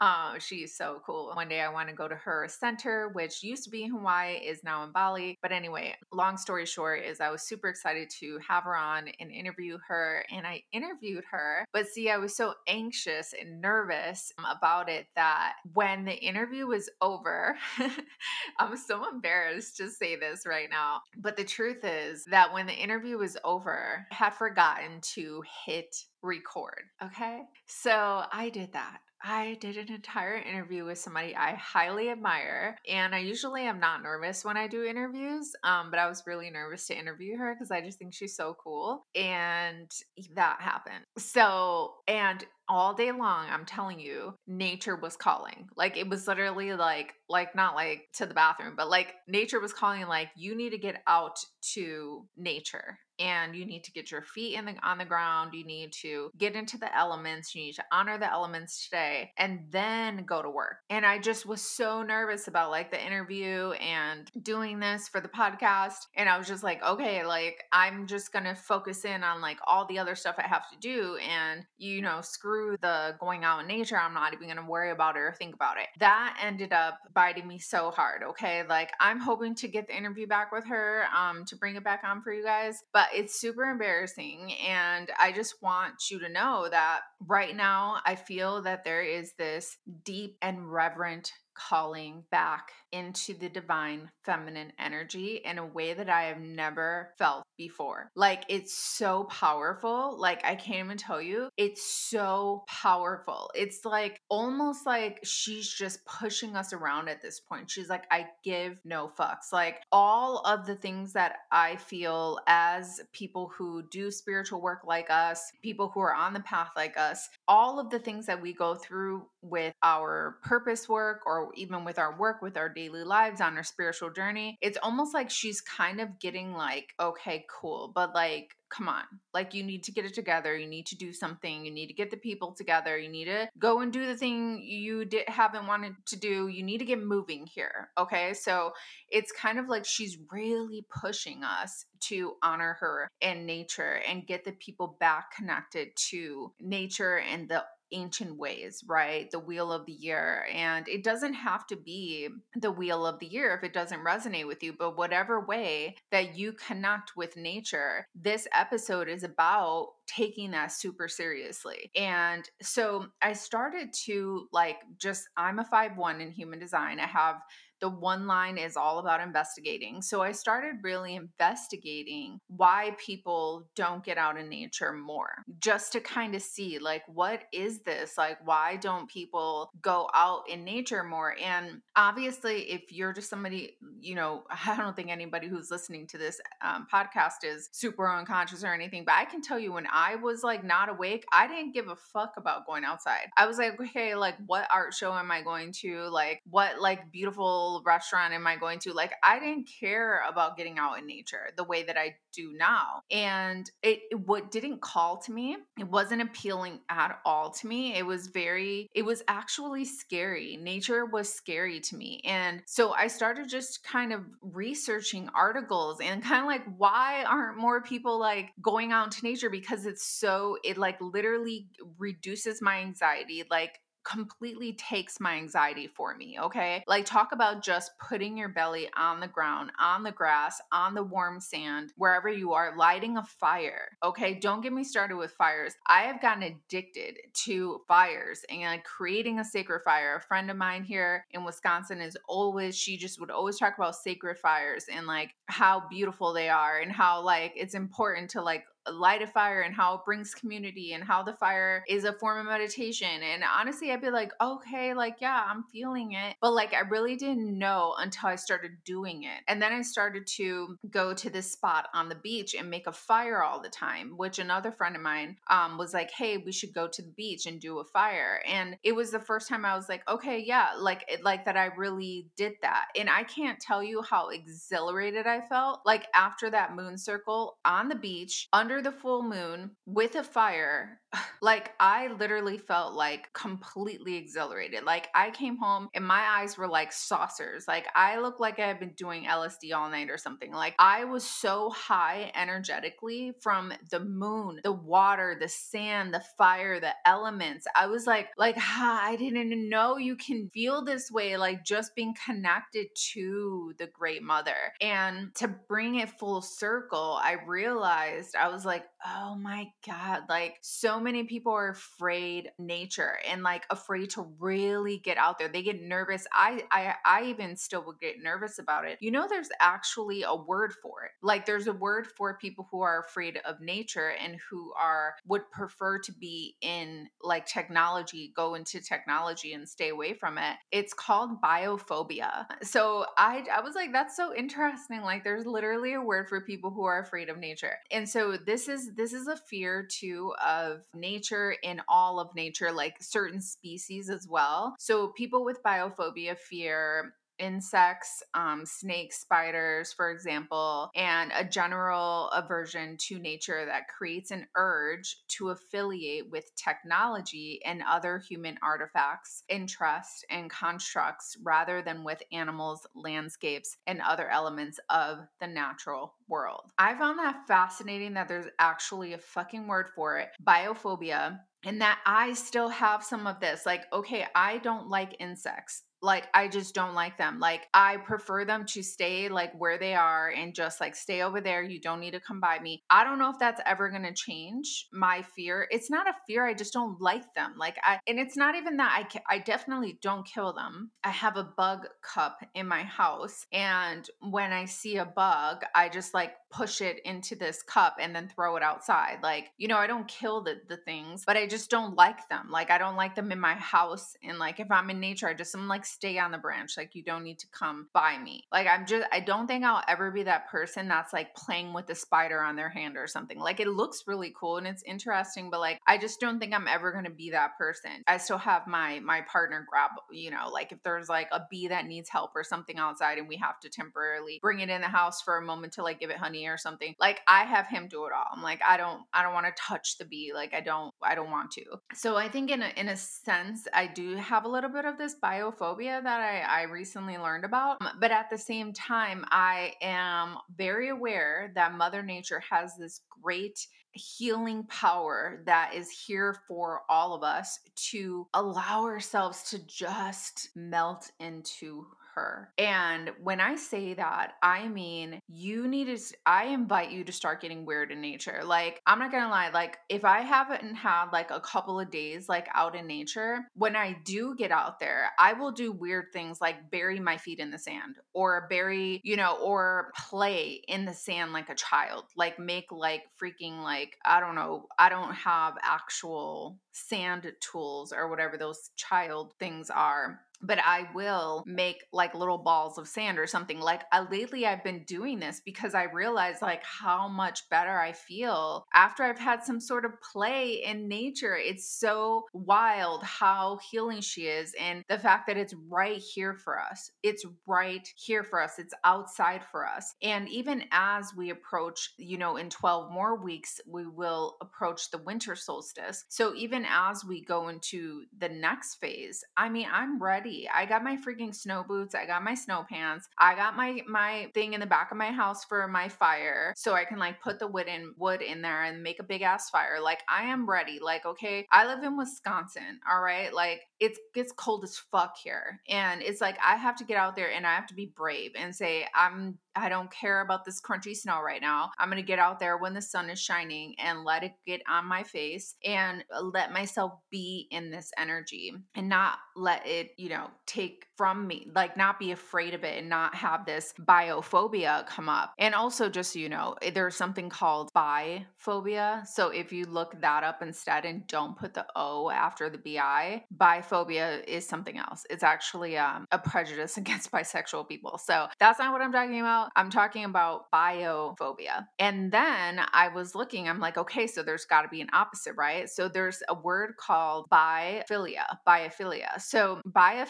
Um, 0.00 0.38
she's 0.38 0.76
so 0.76 1.02
cool. 1.04 1.32
One 1.34 1.48
day 1.48 1.60
I 1.60 1.72
want 1.72 1.88
to 1.88 1.94
go 1.94 2.06
to 2.06 2.14
her 2.14 2.46
center, 2.48 3.08
which 3.14 3.42
used 3.42 3.64
to 3.64 3.70
be 3.70 3.82
in 3.82 3.90
Hawaii, 3.90 4.34
is 4.34 4.62
now 4.62 4.84
in 4.84 4.92
Bali. 4.92 5.36
But 5.42 5.50
anyway, 5.50 5.96
long 6.12 6.36
story 6.36 6.66
short, 6.66 7.02
is 7.04 7.20
I 7.20 7.30
was 7.30 7.42
super 7.42 7.68
excited 7.68 8.08
to 8.20 8.38
have 8.46 8.62
her 8.62 8.76
on 8.76 9.08
and 9.18 9.32
interview 9.32 9.78
her. 9.88 10.24
And 10.30 10.46
I 10.46 10.62
interviewed 10.72 11.24
her. 11.32 11.64
But 11.72 11.88
see, 11.88 12.10
I 12.10 12.18
was 12.18 12.36
so 12.36 12.54
anxious 12.68 13.34
and 13.38 13.60
nervous 13.60 14.32
about 14.38 14.88
it 14.88 15.06
that 15.16 15.54
when 15.72 16.04
the 16.04 16.14
interview 16.14 16.66
was 16.66 16.88
over, 17.00 17.56
I'm 18.58 18.76
so 18.76 19.08
embarrassed 19.08 19.78
to 19.78 19.90
say 19.90 20.14
this 20.14 20.27
right 20.46 20.68
now. 20.70 21.00
But 21.16 21.36
the 21.36 21.44
truth 21.44 21.84
is 21.84 22.24
that 22.26 22.52
when 22.52 22.66
the 22.66 22.74
interview 22.74 23.18
was 23.18 23.36
over, 23.44 24.06
I 24.10 24.14
had 24.14 24.34
forgotten 24.34 25.00
to 25.14 25.42
hit 25.64 25.94
record. 26.22 26.82
Okay. 27.02 27.42
So 27.66 28.24
I 28.32 28.50
did 28.50 28.72
that. 28.72 28.98
I 29.22 29.56
did 29.60 29.76
an 29.76 29.92
entire 29.92 30.36
interview 30.36 30.84
with 30.84 30.98
somebody 30.98 31.34
I 31.34 31.54
highly 31.54 32.10
admire. 32.10 32.78
And 32.88 33.14
I 33.14 33.18
usually 33.18 33.62
am 33.62 33.80
not 33.80 34.02
nervous 34.02 34.44
when 34.44 34.56
I 34.56 34.68
do 34.68 34.84
interviews, 34.84 35.52
um, 35.64 35.90
but 35.90 35.98
I 35.98 36.08
was 36.08 36.22
really 36.26 36.50
nervous 36.50 36.86
to 36.86 36.98
interview 36.98 37.36
her 37.36 37.54
because 37.54 37.70
I 37.70 37.80
just 37.80 37.98
think 37.98 38.14
she's 38.14 38.36
so 38.36 38.56
cool. 38.62 39.06
And 39.14 39.90
that 40.34 40.58
happened. 40.60 41.04
So, 41.16 41.94
and 42.06 42.44
all 42.68 42.94
day 42.94 43.10
long 43.12 43.46
i'm 43.50 43.64
telling 43.64 43.98
you 43.98 44.34
nature 44.46 44.96
was 44.96 45.16
calling. 45.16 45.68
Like 45.76 45.96
it 45.96 46.08
was 46.08 46.26
literally 46.26 46.74
like 46.74 47.14
like 47.28 47.54
not 47.54 47.74
like 47.74 48.02
to 48.14 48.26
the 48.26 48.34
bathroom 48.34 48.74
but 48.76 48.90
like 48.90 49.14
nature 49.26 49.60
was 49.60 49.72
calling 49.72 50.06
like 50.06 50.28
you 50.36 50.56
need 50.56 50.70
to 50.70 50.78
get 50.78 51.02
out 51.06 51.38
to 51.74 52.26
nature 52.36 52.98
and 53.18 53.54
you 53.54 53.64
need 53.64 53.84
to 53.84 53.92
get 53.92 54.10
your 54.10 54.22
feet 54.22 54.54
in 54.54 54.64
the 54.64 54.74
on 54.82 54.98
the 54.98 55.04
ground 55.04 55.54
you 55.54 55.64
need 55.64 55.92
to 55.92 56.30
get 56.38 56.54
into 56.54 56.78
the 56.78 56.96
elements 56.96 57.54
you 57.54 57.62
need 57.62 57.74
to 57.74 57.84
honor 57.92 58.18
the 58.18 58.30
elements 58.30 58.84
today 58.84 59.32
and 59.36 59.60
then 59.70 60.24
go 60.24 60.42
to 60.42 60.50
work. 60.50 60.78
And 60.90 61.04
i 61.04 61.18
just 61.18 61.46
was 61.46 61.60
so 61.60 62.02
nervous 62.02 62.48
about 62.48 62.70
like 62.70 62.90
the 62.90 63.04
interview 63.04 63.72
and 63.72 64.30
doing 64.42 64.80
this 64.80 65.08
for 65.08 65.20
the 65.20 65.28
podcast 65.28 66.06
and 66.16 66.28
i 66.28 66.38
was 66.38 66.46
just 66.46 66.62
like 66.62 66.82
okay 66.84 67.24
like 67.24 67.62
i'm 67.72 68.06
just 68.06 68.32
gonna 68.32 68.54
focus 68.54 69.04
in 69.04 69.22
on 69.22 69.40
like 69.40 69.58
all 69.66 69.86
the 69.86 69.98
other 69.98 70.14
stuff 70.14 70.36
i 70.38 70.46
have 70.46 70.68
to 70.70 70.76
do 70.80 71.16
and 71.16 71.64
you 71.76 72.00
know 72.00 72.20
screw 72.20 72.76
the 72.80 73.16
going 73.20 73.44
out 73.44 73.60
in 73.60 73.66
nature 73.66 73.96
i'm 73.96 74.14
not 74.14 74.32
even 74.32 74.48
gonna 74.48 74.68
worry 74.68 74.90
about 74.90 75.16
it 75.16 75.20
or 75.20 75.34
think 75.38 75.54
about 75.54 75.76
it. 75.78 75.86
That 75.98 76.38
ended 76.42 76.72
up 76.72 76.98
biting 77.14 77.46
me 77.46 77.58
so 77.58 77.90
hard 77.90 78.22
okay? 78.22 78.64
Like 78.68 78.92
i'm 79.00 79.18
hoping 79.18 79.54
to 79.56 79.68
get 79.68 79.88
the 79.88 79.96
interview 79.96 80.26
back 80.26 80.52
with 80.52 80.66
her 80.66 81.04
um 81.16 81.44
to 81.46 81.56
bring 81.56 81.76
it 81.76 81.84
back 81.84 82.02
on 82.04 82.22
for 82.22 82.32
you 82.32 82.42
guys 82.42 82.82
but 82.92 83.07
it's 83.14 83.40
super 83.40 83.64
embarrassing. 83.64 84.52
And 84.66 85.10
I 85.18 85.32
just 85.32 85.62
want 85.62 86.10
you 86.10 86.18
to 86.20 86.28
know 86.28 86.68
that 86.70 87.00
right 87.26 87.54
now, 87.54 87.96
I 88.04 88.14
feel 88.14 88.62
that 88.62 88.84
there 88.84 89.02
is 89.02 89.32
this 89.38 89.76
deep 90.04 90.36
and 90.42 90.72
reverent 90.72 91.32
calling 91.58 92.24
back 92.30 92.72
into 92.92 93.34
the 93.34 93.48
divine 93.48 94.10
feminine 94.24 94.72
energy 94.78 95.40
in 95.44 95.58
a 95.58 95.66
way 95.66 95.92
that 95.92 96.08
I 96.08 96.24
have 96.24 96.40
never 96.40 97.10
felt 97.18 97.44
before. 97.56 98.10
Like 98.14 98.44
it's 98.48 98.74
so 98.74 99.24
powerful. 99.24 100.18
Like 100.18 100.44
I 100.44 100.54
can't 100.54 100.86
even 100.86 100.96
tell 100.96 101.20
you. 101.20 101.48
It's 101.56 101.84
so 101.84 102.64
powerful. 102.68 103.50
It's 103.54 103.84
like 103.84 104.20
almost 104.30 104.86
like 104.86 105.20
she's 105.24 105.68
just 105.68 106.04
pushing 106.06 106.56
us 106.56 106.72
around 106.72 107.08
at 107.08 107.20
this 107.20 107.40
point. 107.40 107.70
She's 107.70 107.88
like, 107.88 108.04
I 108.10 108.26
give 108.44 108.80
no 108.84 109.10
fucks. 109.18 109.52
Like 109.52 109.82
all 109.92 110.38
of 110.46 110.66
the 110.66 110.76
things 110.76 111.12
that 111.12 111.38
I 111.50 111.76
feel 111.76 112.38
as 112.46 113.00
people 113.12 113.50
who 113.56 113.82
do 113.90 114.10
spiritual 114.10 114.60
work 114.60 114.82
like 114.86 115.10
us, 115.10 115.52
people 115.62 115.90
who 115.92 116.00
are 116.00 116.14
on 116.14 116.32
the 116.32 116.40
path 116.40 116.70
like 116.76 116.96
us, 116.96 117.28
all 117.46 117.78
of 117.78 117.90
the 117.90 117.98
things 117.98 118.26
that 118.26 118.40
we 118.40 118.52
go 118.52 118.74
through 118.74 119.26
with 119.42 119.72
our 119.82 120.38
purpose 120.42 120.88
work 120.88 121.22
or 121.26 121.47
even 121.54 121.84
with 121.84 121.98
our 121.98 122.16
work, 122.18 122.42
with 122.42 122.56
our 122.56 122.68
daily 122.68 123.04
lives 123.04 123.40
on 123.40 123.56
our 123.56 123.62
spiritual 123.62 124.10
journey, 124.10 124.58
it's 124.60 124.78
almost 124.82 125.14
like 125.14 125.30
she's 125.30 125.60
kind 125.60 126.00
of 126.00 126.18
getting 126.18 126.52
like, 126.52 126.94
okay, 127.00 127.44
cool, 127.48 127.90
but 127.94 128.14
like, 128.14 128.54
come 128.70 128.88
on, 128.88 129.04
like 129.32 129.54
you 129.54 129.62
need 129.62 129.82
to 129.84 129.92
get 129.92 130.04
it 130.04 130.14
together. 130.14 130.56
You 130.56 130.66
need 130.66 130.86
to 130.86 130.96
do 130.96 131.12
something. 131.12 131.64
You 131.64 131.70
need 131.72 131.86
to 131.86 131.94
get 131.94 132.10
the 132.10 132.16
people 132.16 132.52
together. 132.52 132.98
You 132.98 133.08
need 133.08 133.26
to 133.26 133.48
go 133.58 133.80
and 133.80 133.92
do 133.92 134.06
the 134.06 134.16
thing 134.16 134.62
you 134.62 135.08
haven't 135.26 135.66
wanted 135.66 135.94
to 136.06 136.16
do. 136.16 136.48
You 136.48 136.62
need 136.62 136.78
to 136.78 136.84
get 136.84 137.02
moving 137.02 137.46
here. 137.46 137.88
Okay. 137.98 138.34
So 138.34 138.72
it's 139.08 139.32
kind 139.32 139.58
of 139.58 139.68
like 139.68 139.84
she's 139.84 140.18
really 140.30 140.84
pushing 140.90 141.44
us 141.44 141.86
to 142.00 142.34
honor 142.42 142.76
her 142.80 143.08
and 143.20 143.46
nature 143.46 144.00
and 144.06 144.26
get 144.26 144.44
the 144.44 144.52
people 144.52 144.96
back 145.00 145.34
connected 145.34 145.88
to 146.10 146.52
nature 146.60 147.18
and 147.18 147.48
the 147.48 147.64
ancient 147.92 148.36
ways, 148.36 148.82
right? 148.86 149.30
The 149.30 149.38
wheel 149.38 149.72
of 149.72 149.86
the 149.86 149.92
year. 149.92 150.46
And 150.52 150.86
it 150.88 151.04
doesn't 151.04 151.34
have 151.34 151.66
to 151.68 151.76
be 151.76 152.28
the 152.54 152.72
wheel 152.72 153.06
of 153.06 153.18
the 153.18 153.26
year 153.26 153.54
if 153.54 153.64
it 153.64 153.72
doesn't 153.72 154.04
resonate 154.04 154.46
with 154.46 154.62
you, 154.62 154.72
but 154.72 154.96
whatever 154.96 155.44
way 155.44 155.96
that 156.10 156.36
you 156.36 156.52
connect 156.52 157.16
with 157.16 157.36
nature, 157.36 158.06
this 158.14 158.46
episode 158.52 159.08
is 159.08 159.22
about 159.22 159.88
taking 160.06 160.52
that 160.52 160.72
super 160.72 161.08
seriously. 161.08 161.90
And 161.94 162.48
so 162.62 163.06
I 163.22 163.34
started 163.34 163.92
to 164.04 164.48
like 164.52 164.78
just, 164.98 165.28
I'm 165.36 165.58
a 165.58 165.64
5 165.64 165.96
1 165.96 166.20
in 166.20 166.30
human 166.30 166.58
design. 166.58 166.98
I 167.00 167.06
have 167.06 167.36
the 167.80 167.88
one 167.88 168.26
line 168.26 168.58
is 168.58 168.76
all 168.76 168.98
about 168.98 169.20
investigating. 169.20 170.02
So 170.02 170.22
I 170.22 170.32
started 170.32 170.76
really 170.82 171.14
investigating 171.14 172.40
why 172.48 172.96
people 173.04 173.68
don't 173.74 174.04
get 174.04 174.18
out 174.18 174.38
in 174.38 174.48
nature 174.48 174.92
more, 174.92 175.44
just 175.60 175.92
to 175.92 176.00
kind 176.00 176.34
of 176.34 176.42
see 176.42 176.78
like, 176.78 177.02
what 177.06 177.42
is 177.52 177.80
this? 177.80 178.18
Like, 178.18 178.38
why 178.46 178.76
don't 178.76 179.08
people 179.08 179.70
go 179.80 180.08
out 180.14 180.48
in 180.48 180.64
nature 180.64 181.04
more? 181.04 181.36
And 181.42 181.80
obviously, 181.96 182.70
if 182.70 182.92
you're 182.92 183.12
just 183.12 183.30
somebody, 183.30 183.76
you 184.00 184.14
know, 184.14 184.44
I 184.66 184.76
don't 184.76 184.96
think 184.96 185.10
anybody 185.10 185.48
who's 185.48 185.70
listening 185.70 186.06
to 186.08 186.18
this 186.18 186.40
um, 186.62 186.86
podcast 186.92 187.44
is 187.44 187.68
super 187.72 188.10
unconscious 188.10 188.64
or 188.64 188.72
anything, 188.72 189.04
but 189.04 189.14
I 189.14 189.24
can 189.24 189.40
tell 189.40 189.58
you 189.58 189.72
when 189.72 189.86
I 189.92 190.16
was 190.16 190.42
like 190.42 190.64
not 190.64 190.88
awake, 190.88 191.24
I 191.32 191.46
didn't 191.46 191.72
give 191.72 191.88
a 191.88 191.96
fuck 191.96 192.34
about 192.36 192.66
going 192.66 192.84
outside. 192.84 193.28
I 193.36 193.46
was 193.46 193.58
like, 193.58 193.80
okay, 193.80 194.14
like, 194.14 194.36
what 194.46 194.68
art 194.72 194.94
show 194.94 195.12
am 195.12 195.30
I 195.30 195.42
going 195.42 195.72
to? 195.80 196.08
Like, 196.08 196.42
what 196.48 196.80
like 196.80 197.10
beautiful 197.12 197.67
restaurant 197.84 198.32
am 198.32 198.46
I 198.46 198.56
going 198.56 198.78
to? 198.80 198.92
Like, 198.92 199.12
I 199.22 199.38
didn't 199.38 199.68
care 199.80 200.22
about 200.28 200.56
getting 200.56 200.78
out 200.78 200.98
in 200.98 201.06
nature 201.06 201.50
the 201.56 201.64
way 201.64 201.82
that 201.84 201.96
I 201.96 202.16
do 202.32 202.52
now. 202.56 203.02
And 203.10 203.70
it, 203.82 204.00
it 204.10 204.20
what 204.26 204.50
didn't 204.50 204.80
call 204.80 205.18
to 205.18 205.32
me, 205.32 205.56
it 205.78 205.88
wasn't 205.88 206.22
appealing 206.22 206.80
at 206.88 207.18
all 207.24 207.50
to 207.50 207.66
me. 207.66 207.96
It 207.96 208.06
was 208.06 208.28
very, 208.28 208.88
it 208.94 209.04
was 209.04 209.22
actually 209.28 209.84
scary. 209.84 210.56
Nature 210.56 211.06
was 211.06 211.32
scary 211.32 211.80
to 211.80 211.96
me. 211.96 212.20
And 212.24 212.62
so 212.66 212.92
I 212.92 213.06
started 213.08 213.48
just 213.48 213.84
kind 213.84 214.12
of 214.12 214.22
researching 214.42 215.28
articles 215.34 216.00
and 216.00 216.22
kind 216.22 216.40
of 216.42 216.46
like, 216.46 216.64
why 216.76 217.24
aren't 217.24 217.58
more 217.58 217.82
people 217.82 218.18
like 218.18 218.50
going 218.60 218.92
out 218.92 219.06
into 219.06 219.24
nature? 219.24 219.50
Because 219.50 219.86
it's 219.86 220.04
so, 220.04 220.58
it 220.64 220.78
like 220.78 221.00
literally 221.00 221.68
reduces 221.98 222.62
my 222.62 222.78
anxiety. 222.78 223.44
Like 223.50 223.80
completely 224.04 224.72
takes 224.74 225.20
my 225.20 225.34
anxiety 225.34 225.86
for 225.86 226.14
me. 226.16 226.38
Okay. 226.40 226.82
Like, 226.86 227.04
talk 227.04 227.32
about 227.32 227.62
just 227.62 227.92
putting 227.98 228.36
your 228.36 228.48
belly 228.48 228.88
on 228.96 229.20
the 229.20 229.28
ground, 229.28 229.70
on 229.78 230.02
the 230.02 230.12
grass, 230.12 230.60
on 230.72 230.94
the 230.94 231.02
warm 231.02 231.40
sand, 231.40 231.92
wherever 231.96 232.28
you 232.28 232.52
are, 232.52 232.76
lighting 232.76 233.16
a 233.16 233.24
fire. 233.24 233.88
Okay. 234.02 234.34
Don't 234.34 234.62
get 234.62 234.72
me 234.72 234.84
started 234.84 235.16
with 235.16 235.32
fires. 235.32 235.74
I 235.86 236.02
have 236.02 236.22
gotten 236.22 236.42
addicted 236.42 237.18
to 237.44 237.80
fires 237.86 238.44
and 238.50 238.82
creating 238.84 239.38
a 239.38 239.44
sacred 239.44 239.80
fire. 239.84 240.16
A 240.16 240.20
friend 240.20 240.50
of 240.50 240.56
mine 240.56 240.84
here 240.84 241.24
in 241.30 241.44
Wisconsin 241.44 242.00
is 242.00 242.16
always, 242.28 242.76
she 242.76 242.96
just 242.96 243.20
would 243.20 243.30
always 243.30 243.58
talk 243.58 243.76
about 243.76 243.96
sacred 243.96 244.38
fires 244.38 244.86
and 244.90 245.06
like 245.06 245.34
how 245.46 245.84
beautiful 245.88 246.32
they 246.32 246.48
are 246.48 246.78
and 246.78 246.92
how 246.92 247.22
like 247.22 247.52
it's 247.56 247.74
important 247.74 248.30
to 248.30 248.42
like 248.42 248.64
light 248.92 249.22
a 249.22 249.26
fire 249.26 249.62
and 249.62 249.74
how 249.74 249.94
it 249.94 250.04
brings 250.04 250.34
community 250.34 250.92
and 250.92 251.04
how 251.04 251.22
the 251.22 251.32
fire 251.32 251.84
is 251.88 252.04
a 252.04 252.12
form 252.14 252.38
of 252.38 252.46
meditation. 252.46 253.22
And 253.22 253.42
honestly, 253.42 253.90
I'd 253.90 254.00
be 254.00 254.10
like, 254.10 254.32
okay, 254.40 254.94
like, 254.94 255.16
yeah, 255.20 255.44
I'm 255.48 255.64
feeling 255.64 256.12
it. 256.12 256.36
But 256.40 256.52
like, 256.52 256.74
I 256.74 256.80
really 256.80 257.16
didn't 257.16 257.58
know 257.58 257.94
until 257.98 258.28
I 258.28 258.36
started 258.36 258.72
doing 258.84 259.24
it. 259.24 259.42
And 259.46 259.60
then 259.60 259.72
I 259.72 259.82
started 259.82 260.26
to 260.36 260.76
go 260.90 261.14
to 261.14 261.30
this 261.30 261.50
spot 261.50 261.88
on 261.94 262.08
the 262.08 262.14
beach 262.14 262.54
and 262.54 262.70
make 262.70 262.86
a 262.86 262.92
fire 262.92 263.42
all 263.42 263.60
the 263.60 263.68
time, 263.68 264.12
which 264.16 264.38
another 264.38 264.70
friend 264.70 264.96
of 264.96 265.02
mine 265.02 265.36
um, 265.50 265.78
was 265.78 265.94
like, 265.94 266.10
hey, 266.10 266.38
we 266.38 266.52
should 266.52 266.74
go 266.74 266.88
to 266.88 267.02
the 267.02 267.12
beach 267.12 267.46
and 267.46 267.60
do 267.60 267.78
a 267.78 267.84
fire. 267.84 268.40
And 268.46 268.76
it 268.82 268.94
was 268.94 269.10
the 269.10 269.20
first 269.20 269.48
time 269.48 269.64
I 269.64 269.76
was 269.76 269.88
like, 269.88 270.08
okay, 270.08 270.42
yeah, 270.44 270.70
like, 270.78 271.04
it, 271.08 271.24
like 271.24 271.44
that 271.44 271.56
I 271.56 271.66
really 271.76 272.28
did 272.36 272.54
that. 272.62 272.86
And 272.96 273.08
I 273.08 273.24
can't 273.24 273.60
tell 273.60 273.82
you 273.82 274.02
how 274.02 274.28
exhilarated 274.28 275.26
I 275.26 275.40
felt. 275.40 275.80
Like 275.84 276.06
after 276.14 276.50
that 276.50 276.74
moon 276.74 276.96
circle 276.98 277.58
on 277.64 277.88
the 277.88 277.94
beach 277.94 278.48
under 278.52 278.77
under 278.78 278.90
the 278.90 278.96
full 278.96 279.22
moon 279.22 279.72
with 279.86 280.14
a 280.14 280.22
fire 280.22 281.00
like 281.42 281.72
I 281.80 282.08
literally 282.08 282.58
felt 282.58 282.94
like 282.94 283.32
completely 283.32 284.16
exhilarated. 284.16 284.84
Like 284.84 285.08
I 285.14 285.30
came 285.30 285.56
home 285.56 285.88
and 285.94 286.06
my 286.06 286.20
eyes 286.20 286.58
were 286.58 286.68
like 286.68 286.92
saucers. 286.92 287.66
Like 287.66 287.86
I 287.94 288.18
looked 288.18 288.40
like 288.40 288.58
I 288.58 288.66
had 288.66 288.80
been 288.80 288.92
doing 288.96 289.24
LSD 289.24 289.74
all 289.74 289.88
night 289.90 290.10
or 290.10 290.18
something. 290.18 290.52
Like 290.52 290.74
I 290.78 291.04
was 291.04 291.24
so 291.24 291.70
high 291.70 292.30
energetically 292.34 293.32
from 293.40 293.72
the 293.90 294.00
moon, 294.00 294.60
the 294.62 294.72
water, 294.72 295.36
the 295.40 295.48
sand, 295.48 296.12
the 296.12 296.22
fire, 296.36 296.78
the 296.80 296.92
elements. 297.06 297.66
I 297.74 297.86
was 297.86 298.06
like, 298.06 298.28
like, 298.36 298.56
ha, 298.56 299.00
I 299.02 299.16
didn't 299.16 299.68
know 299.68 299.96
you 299.96 300.16
can 300.16 300.50
feel 300.52 300.84
this 300.84 301.10
way, 301.10 301.36
like 301.36 301.64
just 301.64 301.94
being 301.94 302.14
connected 302.24 302.88
to 303.12 303.72
the 303.78 303.86
great 303.86 304.22
mother. 304.22 304.72
And 304.80 305.34
to 305.36 305.48
bring 305.48 305.96
it 305.96 306.10
full 306.18 306.42
circle, 306.42 307.18
I 307.22 307.36
realized 307.46 308.36
I 308.36 308.48
was 308.48 308.64
like, 308.68 308.84
oh 309.06 309.36
my 309.36 309.68
God, 309.86 310.22
like 310.28 310.56
so 310.60 311.00
many 311.00 311.24
people 311.24 311.52
are 311.52 311.70
afraid 311.70 312.50
nature 312.58 313.18
and 313.28 313.42
like 313.42 313.64
afraid 313.70 314.10
to 314.10 314.26
really 314.38 314.98
get 314.98 315.18
out 315.18 315.38
there. 315.38 315.48
They 315.48 315.62
get 315.62 315.82
nervous. 315.82 316.26
I 316.32 316.64
I 316.70 316.94
I 317.04 317.24
even 317.24 317.56
still 317.56 317.84
would 317.86 318.00
get 318.00 318.22
nervous 318.22 318.58
about 318.58 318.86
it. 318.86 318.98
You 319.00 319.10
know 319.10 319.26
there's 319.28 319.50
actually 319.60 320.24
a 320.24 320.34
word 320.34 320.72
for 320.82 321.04
it. 321.04 321.12
Like 321.22 321.46
there's 321.46 321.66
a 321.66 321.72
word 321.72 322.06
for 322.06 322.38
people 322.38 322.68
who 322.70 322.80
are 322.80 323.00
afraid 323.00 323.38
of 323.44 323.60
nature 323.60 324.12
and 324.22 324.36
who 324.50 324.72
are 324.78 325.14
would 325.26 325.50
prefer 325.52 325.98
to 326.00 326.12
be 326.12 326.56
in 326.60 327.08
like 327.22 327.46
technology, 327.46 328.32
go 328.34 328.54
into 328.54 328.80
technology 328.80 329.52
and 329.52 329.68
stay 329.68 329.90
away 329.90 330.14
from 330.14 330.38
it. 330.38 330.56
It's 330.72 330.92
called 330.92 331.40
biophobia. 331.40 332.46
So 332.62 333.06
I 333.16 333.44
I 333.52 333.60
was 333.60 333.74
like 333.74 333.92
that's 333.92 334.16
so 334.16 334.34
interesting. 334.34 335.02
Like 335.02 335.24
there's 335.24 335.46
literally 335.46 335.94
a 335.94 336.02
word 336.02 336.28
for 336.28 336.40
people 336.40 336.70
who 336.70 336.84
are 336.84 337.00
afraid 337.00 337.28
of 337.28 337.38
nature. 337.38 337.76
And 337.90 338.08
so 338.08 338.36
this 338.36 338.68
is 338.68 338.87
this 338.96 339.12
is 339.12 339.28
a 339.28 339.36
fear 339.36 339.86
too 339.90 340.34
of 340.44 340.82
nature 340.94 341.54
in 341.62 341.80
all 341.88 342.20
of 342.20 342.34
nature, 342.34 342.72
like 342.72 342.96
certain 343.00 343.40
species 343.40 344.10
as 344.10 344.26
well. 344.28 344.74
So 344.78 345.08
people 345.08 345.44
with 345.44 345.62
biophobia 345.62 346.36
fear 346.36 347.14
insects, 347.38 348.22
um, 348.34 348.64
snakes, 348.64 349.20
spiders, 349.20 349.92
for 349.92 350.10
example, 350.10 350.90
and 350.94 351.32
a 351.34 351.44
general 351.44 352.28
aversion 352.30 352.96
to 352.98 353.18
nature 353.18 353.64
that 353.66 353.88
creates 353.88 354.30
an 354.30 354.46
urge 354.56 355.16
to 355.28 355.50
affiliate 355.50 356.30
with 356.30 356.54
technology 356.56 357.60
and 357.64 357.82
other 357.88 358.18
human 358.18 358.58
artifacts, 358.62 359.44
interests, 359.48 360.24
and 360.30 360.50
constructs 360.50 361.36
rather 361.42 361.82
than 361.82 362.04
with 362.04 362.22
animals, 362.32 362.86
landscapes, 362.94 363.76
and 363.86 364.00
other 364.00 364.28
elements 364.28 364.78
of 364.90 365.18
the 365.40 365.46
natural 365.46 366.14
world. 366.28 366.72
I 366.78 366.94
found 366.94 367.18
that 367.18 367.46
fascinating 367.46 368.14
that 368.14 368.28
there's 368.28 368.46
actually 368.58 369.12
a 369.12 369.18
fucking 369.18 369.66
word 369.66 369.88
for 369.94 370.18
it 370.18 370.28
biophobia 370.44 371.38
and 371.64 371.80
that 371.80 371.98
I 372.06 372.34
still 372.34 372.68
have 372.68 373.02
some 373.02 373.26
of 373.26 373.40
this. 373.40 373.66
Like, 373.66 373.82
okay, 373.92 374.26
I 374.34 374.58
don't 374.58 374.88
like 374.88 375.16
insects 375.18 375.82
like 376.02 376.28
i 376.34 376.46
just 376.46 376.74
don't 376.74 376.94
like 376.94 377.18
them 377.18 377.38
like 377.40 377.66
i 377.74 377.96
prefer 377.96 378.44
them 378.44 378.64
to 378.64 378.82
stay 378.82 379.28
like 379.28 379.52
where 379.58 379.78
they 379.78 379.94
are 379.94 380.30
and 380.30 380.54
just 380.54 380.80
like 380.80 380.94
stay 380.94 381.22
over 381.22 381.40
there 381.40 381.62
you 381.62 381.80
don't 381.80 382.00
need 382.00 382.12
to 382.12 382.20
come 382.20 382.40
by 382.40 382.58
me. 382.58 382.82
I 382.90 383.04
don't 383.04 383.18
know 383.18 383.30
if 383.30 383.38
that's 383.38 383.60
ever 383.66 383.90
going 383.90 384.02
to 384.02 384.12
change 384.12 384.86
my 384.92 385.22
fear 385.22 385.66
it's 385.70 385.90
not 385.90 386.08
a 386.08 386.14
fear 386.26 386.46
i 386.46 386.54
just 386.54 386.72
don't 386.72 387.00
like 387.00 387.34
them 387.34 387.54
like 387.56 387.76
i 387.82 387.98
and 388.06 388.18
it's 388.18 388.36
not 388.36 388.54
even 388.54 388.76
that 388.76 389.06
i 389.28 389.34
i 389.34 389.38
definitely 389.38 389.98
don't 390.02 390.26
kill 390.26 390.52
them 390.52 390.90
i 391.04 391.10
have 391.10 391.36
a 391.36 391.44
bug 391.56 391.86
cup 392.02 392.38
in 392.54 392.66
my 392.66 392.82
house 392.82 393.46
and 393.52 394.08
when 394.20 394.52
i 394.52 394.64
see 394.64 394.96
a 394.96 395.04
bug 395.04 395.62
i 395.74 395.88
just 395.88 396.14
like 396.14 396.32
push 396.50 396.80
it 396.80 397.00
into 397.04 397.34
this 397.36 397.62
cup 397.62 397.96
and 398.00 398.14
then 398.14 398.28
throw 398.28 398.56
it 398.56 398.62
outside 398.62 399.18
like 399.22 399.50
you 399.58 399.68
know 399.68 399.76
i 399.76 399.86
don't 399.86 400.08
kill 400.08 400.40
the, 400.40 400.60
the 400.68 400.76
things 400.76 401.24
but 401.26 401.36
i 401.36 401.46
just 401.46 401.70
don't 401.70 401.94
like 401.96 402.28
them 402.28 402.48
like 402.50 402.70
i 402.70 402.78
don't 402.78 402.96
like 402.96 403.14
them 403.14 403.30
in 403.32 403.40
my 403.40 403.54
house 403.54 404.16
and 404.22 404.38
like 404.38 404.60
if 404.60 404.70
i'm 404.70 404.90
in 404.90 405.00
nature 405.00 405.28
i 405.28 405.34
just 405.34 405.54
am 405.54 405.68
like 405.68 405.84
stay 405.84 406.18
on 406.18 406.30
the 406.30 406.38
branch. 406.38 406.76
Like 406.76 406.94
you 406.94 407.02
don't 407.02 407.24
need 407.24 407.38
to 407.40 407.46
come 407.48 407.88
by 407.92 408.18
me. 408.18 408.44
Like 408.52 408.66
I'm 408.66 408.86
just 408.86 409.06
I 409.12 409.20
don't 409.20 409.46
think 409.46 409.64
I'll 409.64 409.82
ever 409.88 410.10
be 410.10 410.22
that 410.24 410.48
person 410.48 410.88
that's 410.88 411.12
like 411.12 411.34
playing 411.34 411.72
with 411.72 411.86
the 411.86 411.94
spider 411.94 412.40
on 412.40 412.56
their 412.56 412.68
hand 412.68 412.96
or 412.96 413.06
something. 413.06 413.38
Like 413.38 413.60
it 413.60 413.68
looks 413.68 414.04
really 414.06 414.32
cool 414.38 414.56
and 414.56 414.66
it's 414.66 414.82
interesting, 414.84 415.50
but 415.50 415.60
like 415.60 415.80
I 415.86 415.98
just 415.98 416.20
don't 416.20 416.38
think 416.38 416.54
I'm 416.54 416.68
ever 416.68 416.92
going 416.92 417.04
to 417.04 417.10
be 417.10 417.30
that 417.30 417.58
person. 417.58 418.02
I 418.06 418.18
still 418.18 418.38
have 418.38 418.66
my 418.66 419.00
my 419.00 419.22
partner 419.22 419.66
grab, 419.68 419.90
you 420.10 420.30
know, 420.30 420.48
like 420.52 420.72
if 420.72 420.82
there's 420.82 421.08
like 421.08 421.28
a 421.32 421.42
bee 421.50 421.68
that 421.68 421.86
needs 421.86 422.08
help 422.08 422.30
or 422.34 422.44
something 422.44 422.78
outside 422.78 423.18
and 423.18 423.28
we 423.28 423.36
have 423.36 423.60
to 423.60 423.68
temporarily 423.68 424.38
bring 424.40 424.60
it 424.60 424.70
in 424.70 424.80
the 424.80 424.88
house 424.88 425.22
for 425.22 425.36
a 425.36 425.42
moment 425.42 425.74
to 425.74 425.82
like 425.82 426.00
give 426.00 426.10
it 426.10 426.16
honey 426.16 426.37
or 426.46 426.56
something. 426.56 426.94
Like 426.98 427.20
I 427.26 427.44
have 427.44 427.66
him 427.66 427.88
do 427.88 428.04
it 428.06 428.12
all. 428.12 428.26
I'm 428.34 428.42
like 428.42 428.60
I 428.66 428.76
don't 428.76 429.02
I 429.12 429.22
don't 429.22 429.34
want 429.34 429.46
to 429.46 429.62
touch 429.62 429.98
the 429.98 430.04
bee. 430.04 430.32
Like 430.34 430.54
I 430.54 430.60
don't 430.60 430.92
I 431.02 431.14
don't 431.14 431.30
want 431.30 431.50
to. 431.52 431.64
So 431.94 432.16
I 432.16 432.28
think 432.28 432.50
in 432.50 432.62
a 432.62 432.72
in 432.76 432.88
a 432.88 432.96
sense 432.96 433.66
I 433.72 433.86
do 433.86 434.16
have 434.16 434.44
a 434.44 434.48
little 434.48 434.70
bit 434.70 434.84
of 434.84 434.98
this 434.98 435.16
biophobia 435.22 435.78
phobia 435.78 436.00
that 436.02 436.20
I, 436.20 436.60
I 436.60 436.62
recently 436.64 437.18
learned 437.18 437.44
about. 437.44 437.78
Um, 437.80 437.88
but 438.00 438.10
at 438.10 438.30
the 438.30 438.38
same 438.38 438.72
time, 438.72 439.24
I 439.30 439.74
am 439.82 440.36
very 440.56 440.88
aware 440.88 441.52
that 441.54 441.74
Mother 441.74 442.02
Nature 442.02 442.42
has 442.50 442.76
this 442.76 443.00
great 443.22 443.66
healing 443.92 444.64
power 444.64 445.42
that 445.46 445.74
is 445.74 445.90
here 445.90 446.36
for 446.46 446.82
all 446.88 447.14
of 447.14 447.22
us 447.22 447.58
to 447.90 448.26
allow 448.34 448.84
ourselves 448.84 449.50
to 449.50 449.58
just 449.66 450.50
melt 450.54 451.10
into 451.18 451.86
her. 452.18 452.52
And 452.58 453.10
when 453.22 453.40
I 453.40 453.56
say 453.56 453.94
that, 453.94 454.32
I 454.42 454.68
mean, 454.68 455.20
you 455.28 455.68
need 455.68 455.86
to, 455.86 455.98
I 456.26 456.46
invite 456.46 456.90
you 456.90 457.04
to 457.04 457.12
start 457.12 457.40
getting 457.40 457.64
weird 457.64 457.92
in 457.92 458.00
nature. 458.00 458.42
Like, 458.44 458.82
I'm 458.86 458.98
not 458.98 459.12
gonna 459.12 459.30
lie, 459.30 459.50
like, 459.50 459.78
if 459.88 460.04
I 460.04 460.20
haven't 460.20 460.74
had 460.74 461.10
like 461.12 461.30
a 461.30 461.40
couple 461.40 461.78
of 461.78 461.90
days 461.90 462.28
like 462.28 462.48
out 462.54 462.74
in 462.74 462.86
nature, 462.86 463.48
when 463.54 463.76
I 463.76 463.96
do 464.04 464.34
get 464.36 464.50
out 464.50 464.80
there, 464.80 465.10
I 465.18 465.32
will 465.32 465.52
do 465.52 465.72
weird 465.72 466.06
things 466.12 466.40
like 466.40 466.70
bury 466.70 466.98
my 466.98 467.16
feet 467.16 467.38
in 467.38 467.50
the 467.50 467.58
sand 467.58 467.96
or 468.12 468.46
bury, 468.50 469.00
you 469.04 469.16
know, 469.16 469.36
or 469.42 469.92
play 469.96 470.62
in 470.68 470.84
the 470.84 470.94
sand 470.94 471.32
like 471.32 471.48
a 471.48 471.54
child, 471.54 472.04
like 472.16 472.38
make 472.38 472.70
like 472.70 473.02
freaking 473.20 473.62
like, 473.62 473.96
I 474.04 474.20
don't 474.20 474.34
know, 474.34 474.66
I 474.78 474.88
don't 474.88 475.14
have 475.14 475.54
actual 475.62 476.58
sand 476.72 477.30
tools 477.40 477.92
or 477.92 478.08
whatever 478.08 478.36
those 478.36 478.70
child 478.76 479.34
things 479.38 479.70
are 479.70 480.20
but 480.42 480.58
I 480.58 480.88
will 480.94 481.42
make 481.46 481.84
like 481.92 482.14
little 482.14 482.38
balls 482.38 482.78
of 482.78 482.88
sand 482.88 483.18
or 483.18 483.26
something. 483.26 483.60
Like 483.60 483.82
uh, 483.92 484.06
lately, 484.10 484.46
I've 484.46 484.64
been 484.64 484.84
doing 484.84 485.18
this 485.18 485.40
because 485.44 485.74
I 485.74 485.84
realize 485.84 486.36
like 486.42 486.62
how 486.64 487.08
much 487.08 487.48
better 487.48 487.78
I 487.78 487.92
feel 487.92 488.64
after 488.74 489.02
I've 489.02 489.18
had 489.18 489.42
some 489.42 489.60
sort 489.60 489.84
of 489.84 489.92
play 490.00 490.62
in 490.64 490.88
nature. 490.88 491.36
It's 491.36 491.68
so 491.68 492.26
wild 492.32 493.02
how 493.02 493.58
healing 493.70 494.00
she 494.00 494.22
is, 494.22 494.54
and 494.60 494.84
the 494.88 494.98
fact 494.98 495.26
that 495.26 495.36
it's 495.36 495.54
right 495.68 495.98
here 495.98 496.34
for 496.34 496.60
us. 496.60 496.90
It's 497.02 497.24
right 497.46 497.86
here 497.96 498.24
for 498.24 498.42
us. 498.42 498.58
It's 498.58 498.74
outside 498.84 499.42
for 499.50 499.66
us. 499.66 499.94
And 500.02 500.28
even 500.28 500.64
as 500.72 501.12
we 501.16 501.30
approach, 501.30 501.92
you 501.98 502.18
know, 502.18 502.36
in 502.36 502.50
12 502.50 502.92
more 502.92 503.16
weeks, 503.16 503.60
we 503.66 503.86
will 503.86 504.36
approach 504.40 504.90
the 504.90 504.98
winter 504.98 505.34
solstice. 505.34 506.04
So 506.08 506.34
even 506.34 506.66
as 506.68 507.04
we 507.04 507.24
go 507.24 507.48
into 507.48 508.04
the 508.18 508.28
next 508.28 508.76
phase, 508.76 509.24
I 509.36 509.48
mean, 509.48 509.66
I'm 509.70 510.00
ready 510.02 510.27
ready. 510.28 510.48
I 510.52 510.66
got 510.66 510.84
my 510.84 510.96
freaking 510.96 511.34
snow 511.34 511.64
boots. 511.66 511.94
I 511.94 512.06
got 512.06 512.22
my 512.22 512.34
snow 512.34 512.64
pants. 512.68 513.08
I 513.18 513.34
got 513.34 513.56
my 513.56 513.80
my 513.88 514.30
thing 514.34 514.52
in 514.52 514.60
the 514.60 514.66
back 514.66 514.90
of 514.90 514.96
my 514.96 515.10
house 515.10 515.44
for 515.44 515.66
my 515.68 515.88
fire 515.88 516.52
so 516.56 516.74
I 516.74 516.84
can 516.84 516.98
like 516.98 517.20
put 517.20 517.38
the 517.38 517.46
wood 517.46 517.66
in 517.66 517.94
wood 517.96 518.22
in 518.22 518.42
there 518.42 518.64
and 518.64 518.82
make 518.82 519.00
a 519.00 519.04
big 519.04 519.22
ass 519.22 519.50
fire. 519.50 519.80
Like 519.82 520.00
I 520.08 520.24
am 520.24 520.48
ready. 520.48 520.78
Like 520.82 521.06
okay, 521.06 521.46
I 521.50 521.66
live 521.66 521.82
in 521.82 521.96
Wisconsin, 521.96 522.80
all 522.90 523.00
right? 523.00 523.32
Like 523.32 523.62
it 523.80 523.96
gets 524.14 524.32
cold 524.32 524.64
as 524.64 524.78
fuck 524.90 525.16
here. 525.22 525.60
And 525.68 526.02
it's 526.02 526.20
like 526.20 526.38
I 526.44 526.56
have 526.56 526.76
to 526.76 526.84
get 526.84 526.96
out 526.96 527.16
there 527.16 527.32
and 527.32 527.46
I 527.46 527.54
have 527.54 527.66
to 527.68 527.74
be 527.74 527.92
brave 527.96 528.32
and 528.36 528.54
say 528.54 528.86
I'm 528.94 529.38
I 529.58 529.68
don't 529.68 529.90
care 529.90 530.20
about 530.20 530.44
this 530.44 530.60
crunchy 530.60 530.96
snow 530.96 531.20
right 531.20 531.40
now. 531.40 531.70
I'm 531.78 531.88
going 531.88 532.00
to 532.00 532.06
get 532.06 532.18
out 532.18 532.38
there 532.38 532.58
when 532.58 532.74
the 532.74 532.82
sun 532.82 533.10
is 533.10 533.18
shining 533.18 533.74
and 533.78 534.04
let 534.04 534.22
it 534.22 534.32
get 534.46 534.62
on 534.68 534.86
my 534.86 535.02
face 535.02 535.56
and 535.64 536.04
let 536.22 536.52
myself 536.52 536.92
be 537.10 537.48
in 537.50 537.70
this 537.70 537.90
energy 537.98 538.52
and 538.74 538.88
not 538.88 539.18
let 539.34 539.66
it, 539.66 539.90
you 539.96 540.10
know, 540.10 540.17
take 540.48 540.86
from 540.98 541.28
me, 541.28 541.46
like 541.54 541.76
not 541.76 542.00
be 542.00 542.10
afraid 542.10 542.54
of 542.54 542.64
it 542.64 542.76
and 542.76 542.88
not 542.88 543.14
have 543.14 543.46
this 543.46 543.72
biophobia 543.80 544.84
come 544.88 545.08
up. 545.08 545.32
And 545.38 545.54
also, 545.54 545.88
just 545.88 546.12
so 546.12 546.18
you 546.18 546.28
know, 546.28 546.56
eh, 546.60 546.70
there's 546.74 546.96
something 546.96 547.28
called 547.28 547.70
biphobia. 547.72 549.06
So 549.06 549.28
if 549.28 549.52
you 549.52 549.64
look 549.66 550.00
that 550.00 550.24
up 550.24 550.42
instead 550.42 550.84
and 550.84 551.06
don't 551.06 551.38
put 551.38 551.54
the 551.54 551.64
O 551.76 552.10
after 552.10 552.50
the 552.50 552.58
BI, 552.58 553.22
biphobia 553.36 554.24
is 554.24 554.44
something 554.48 554.76
else. 554.76 555.06
It's 555.08 555.22
actually 555.22 555.78
um, 555.78 556.06
a 556.10 556.18
prejudice 556.18 556.76
against 556.78 557.12
bisexual 557.12 557.68
people. 557.68 557.96
So 557.98 558.26
that's 558.40 558.58
not 558.58 558.72
what 558.72 558.82
I'm 558.82 558.92
talking 558.92 559.20
about. 559.20 559.50
I'm 559.54 559.70
talking 559.70 560.04
about 560.04 560.50
biophobia. 560.52 561.66
And 561.78 562.10
then 562.10 562.60
I 562.72 562.88
was 562.88 563.14
looking, 563.14 563.48
I'm 563.48 563.60
like, 563.60 563.78
okay, 563.78 564.08
so 564.08 564.24
there's 564.24 564.46
got 564.46 564.62
to 564.62 564.68
be 564.68 564.80
an 564.80 564.88
opposite, 564.92 565.34
right? 565.36 565.70
So 565.70 565.86
there's 565.88 566.24
a 566.28 566.34
word 566.34 566.76
called 566.76 567.28
biophilia, 567.30 568.24
biophilia. 568.46 569.20
So 569.20 569.60
biophilia 569.68 570.07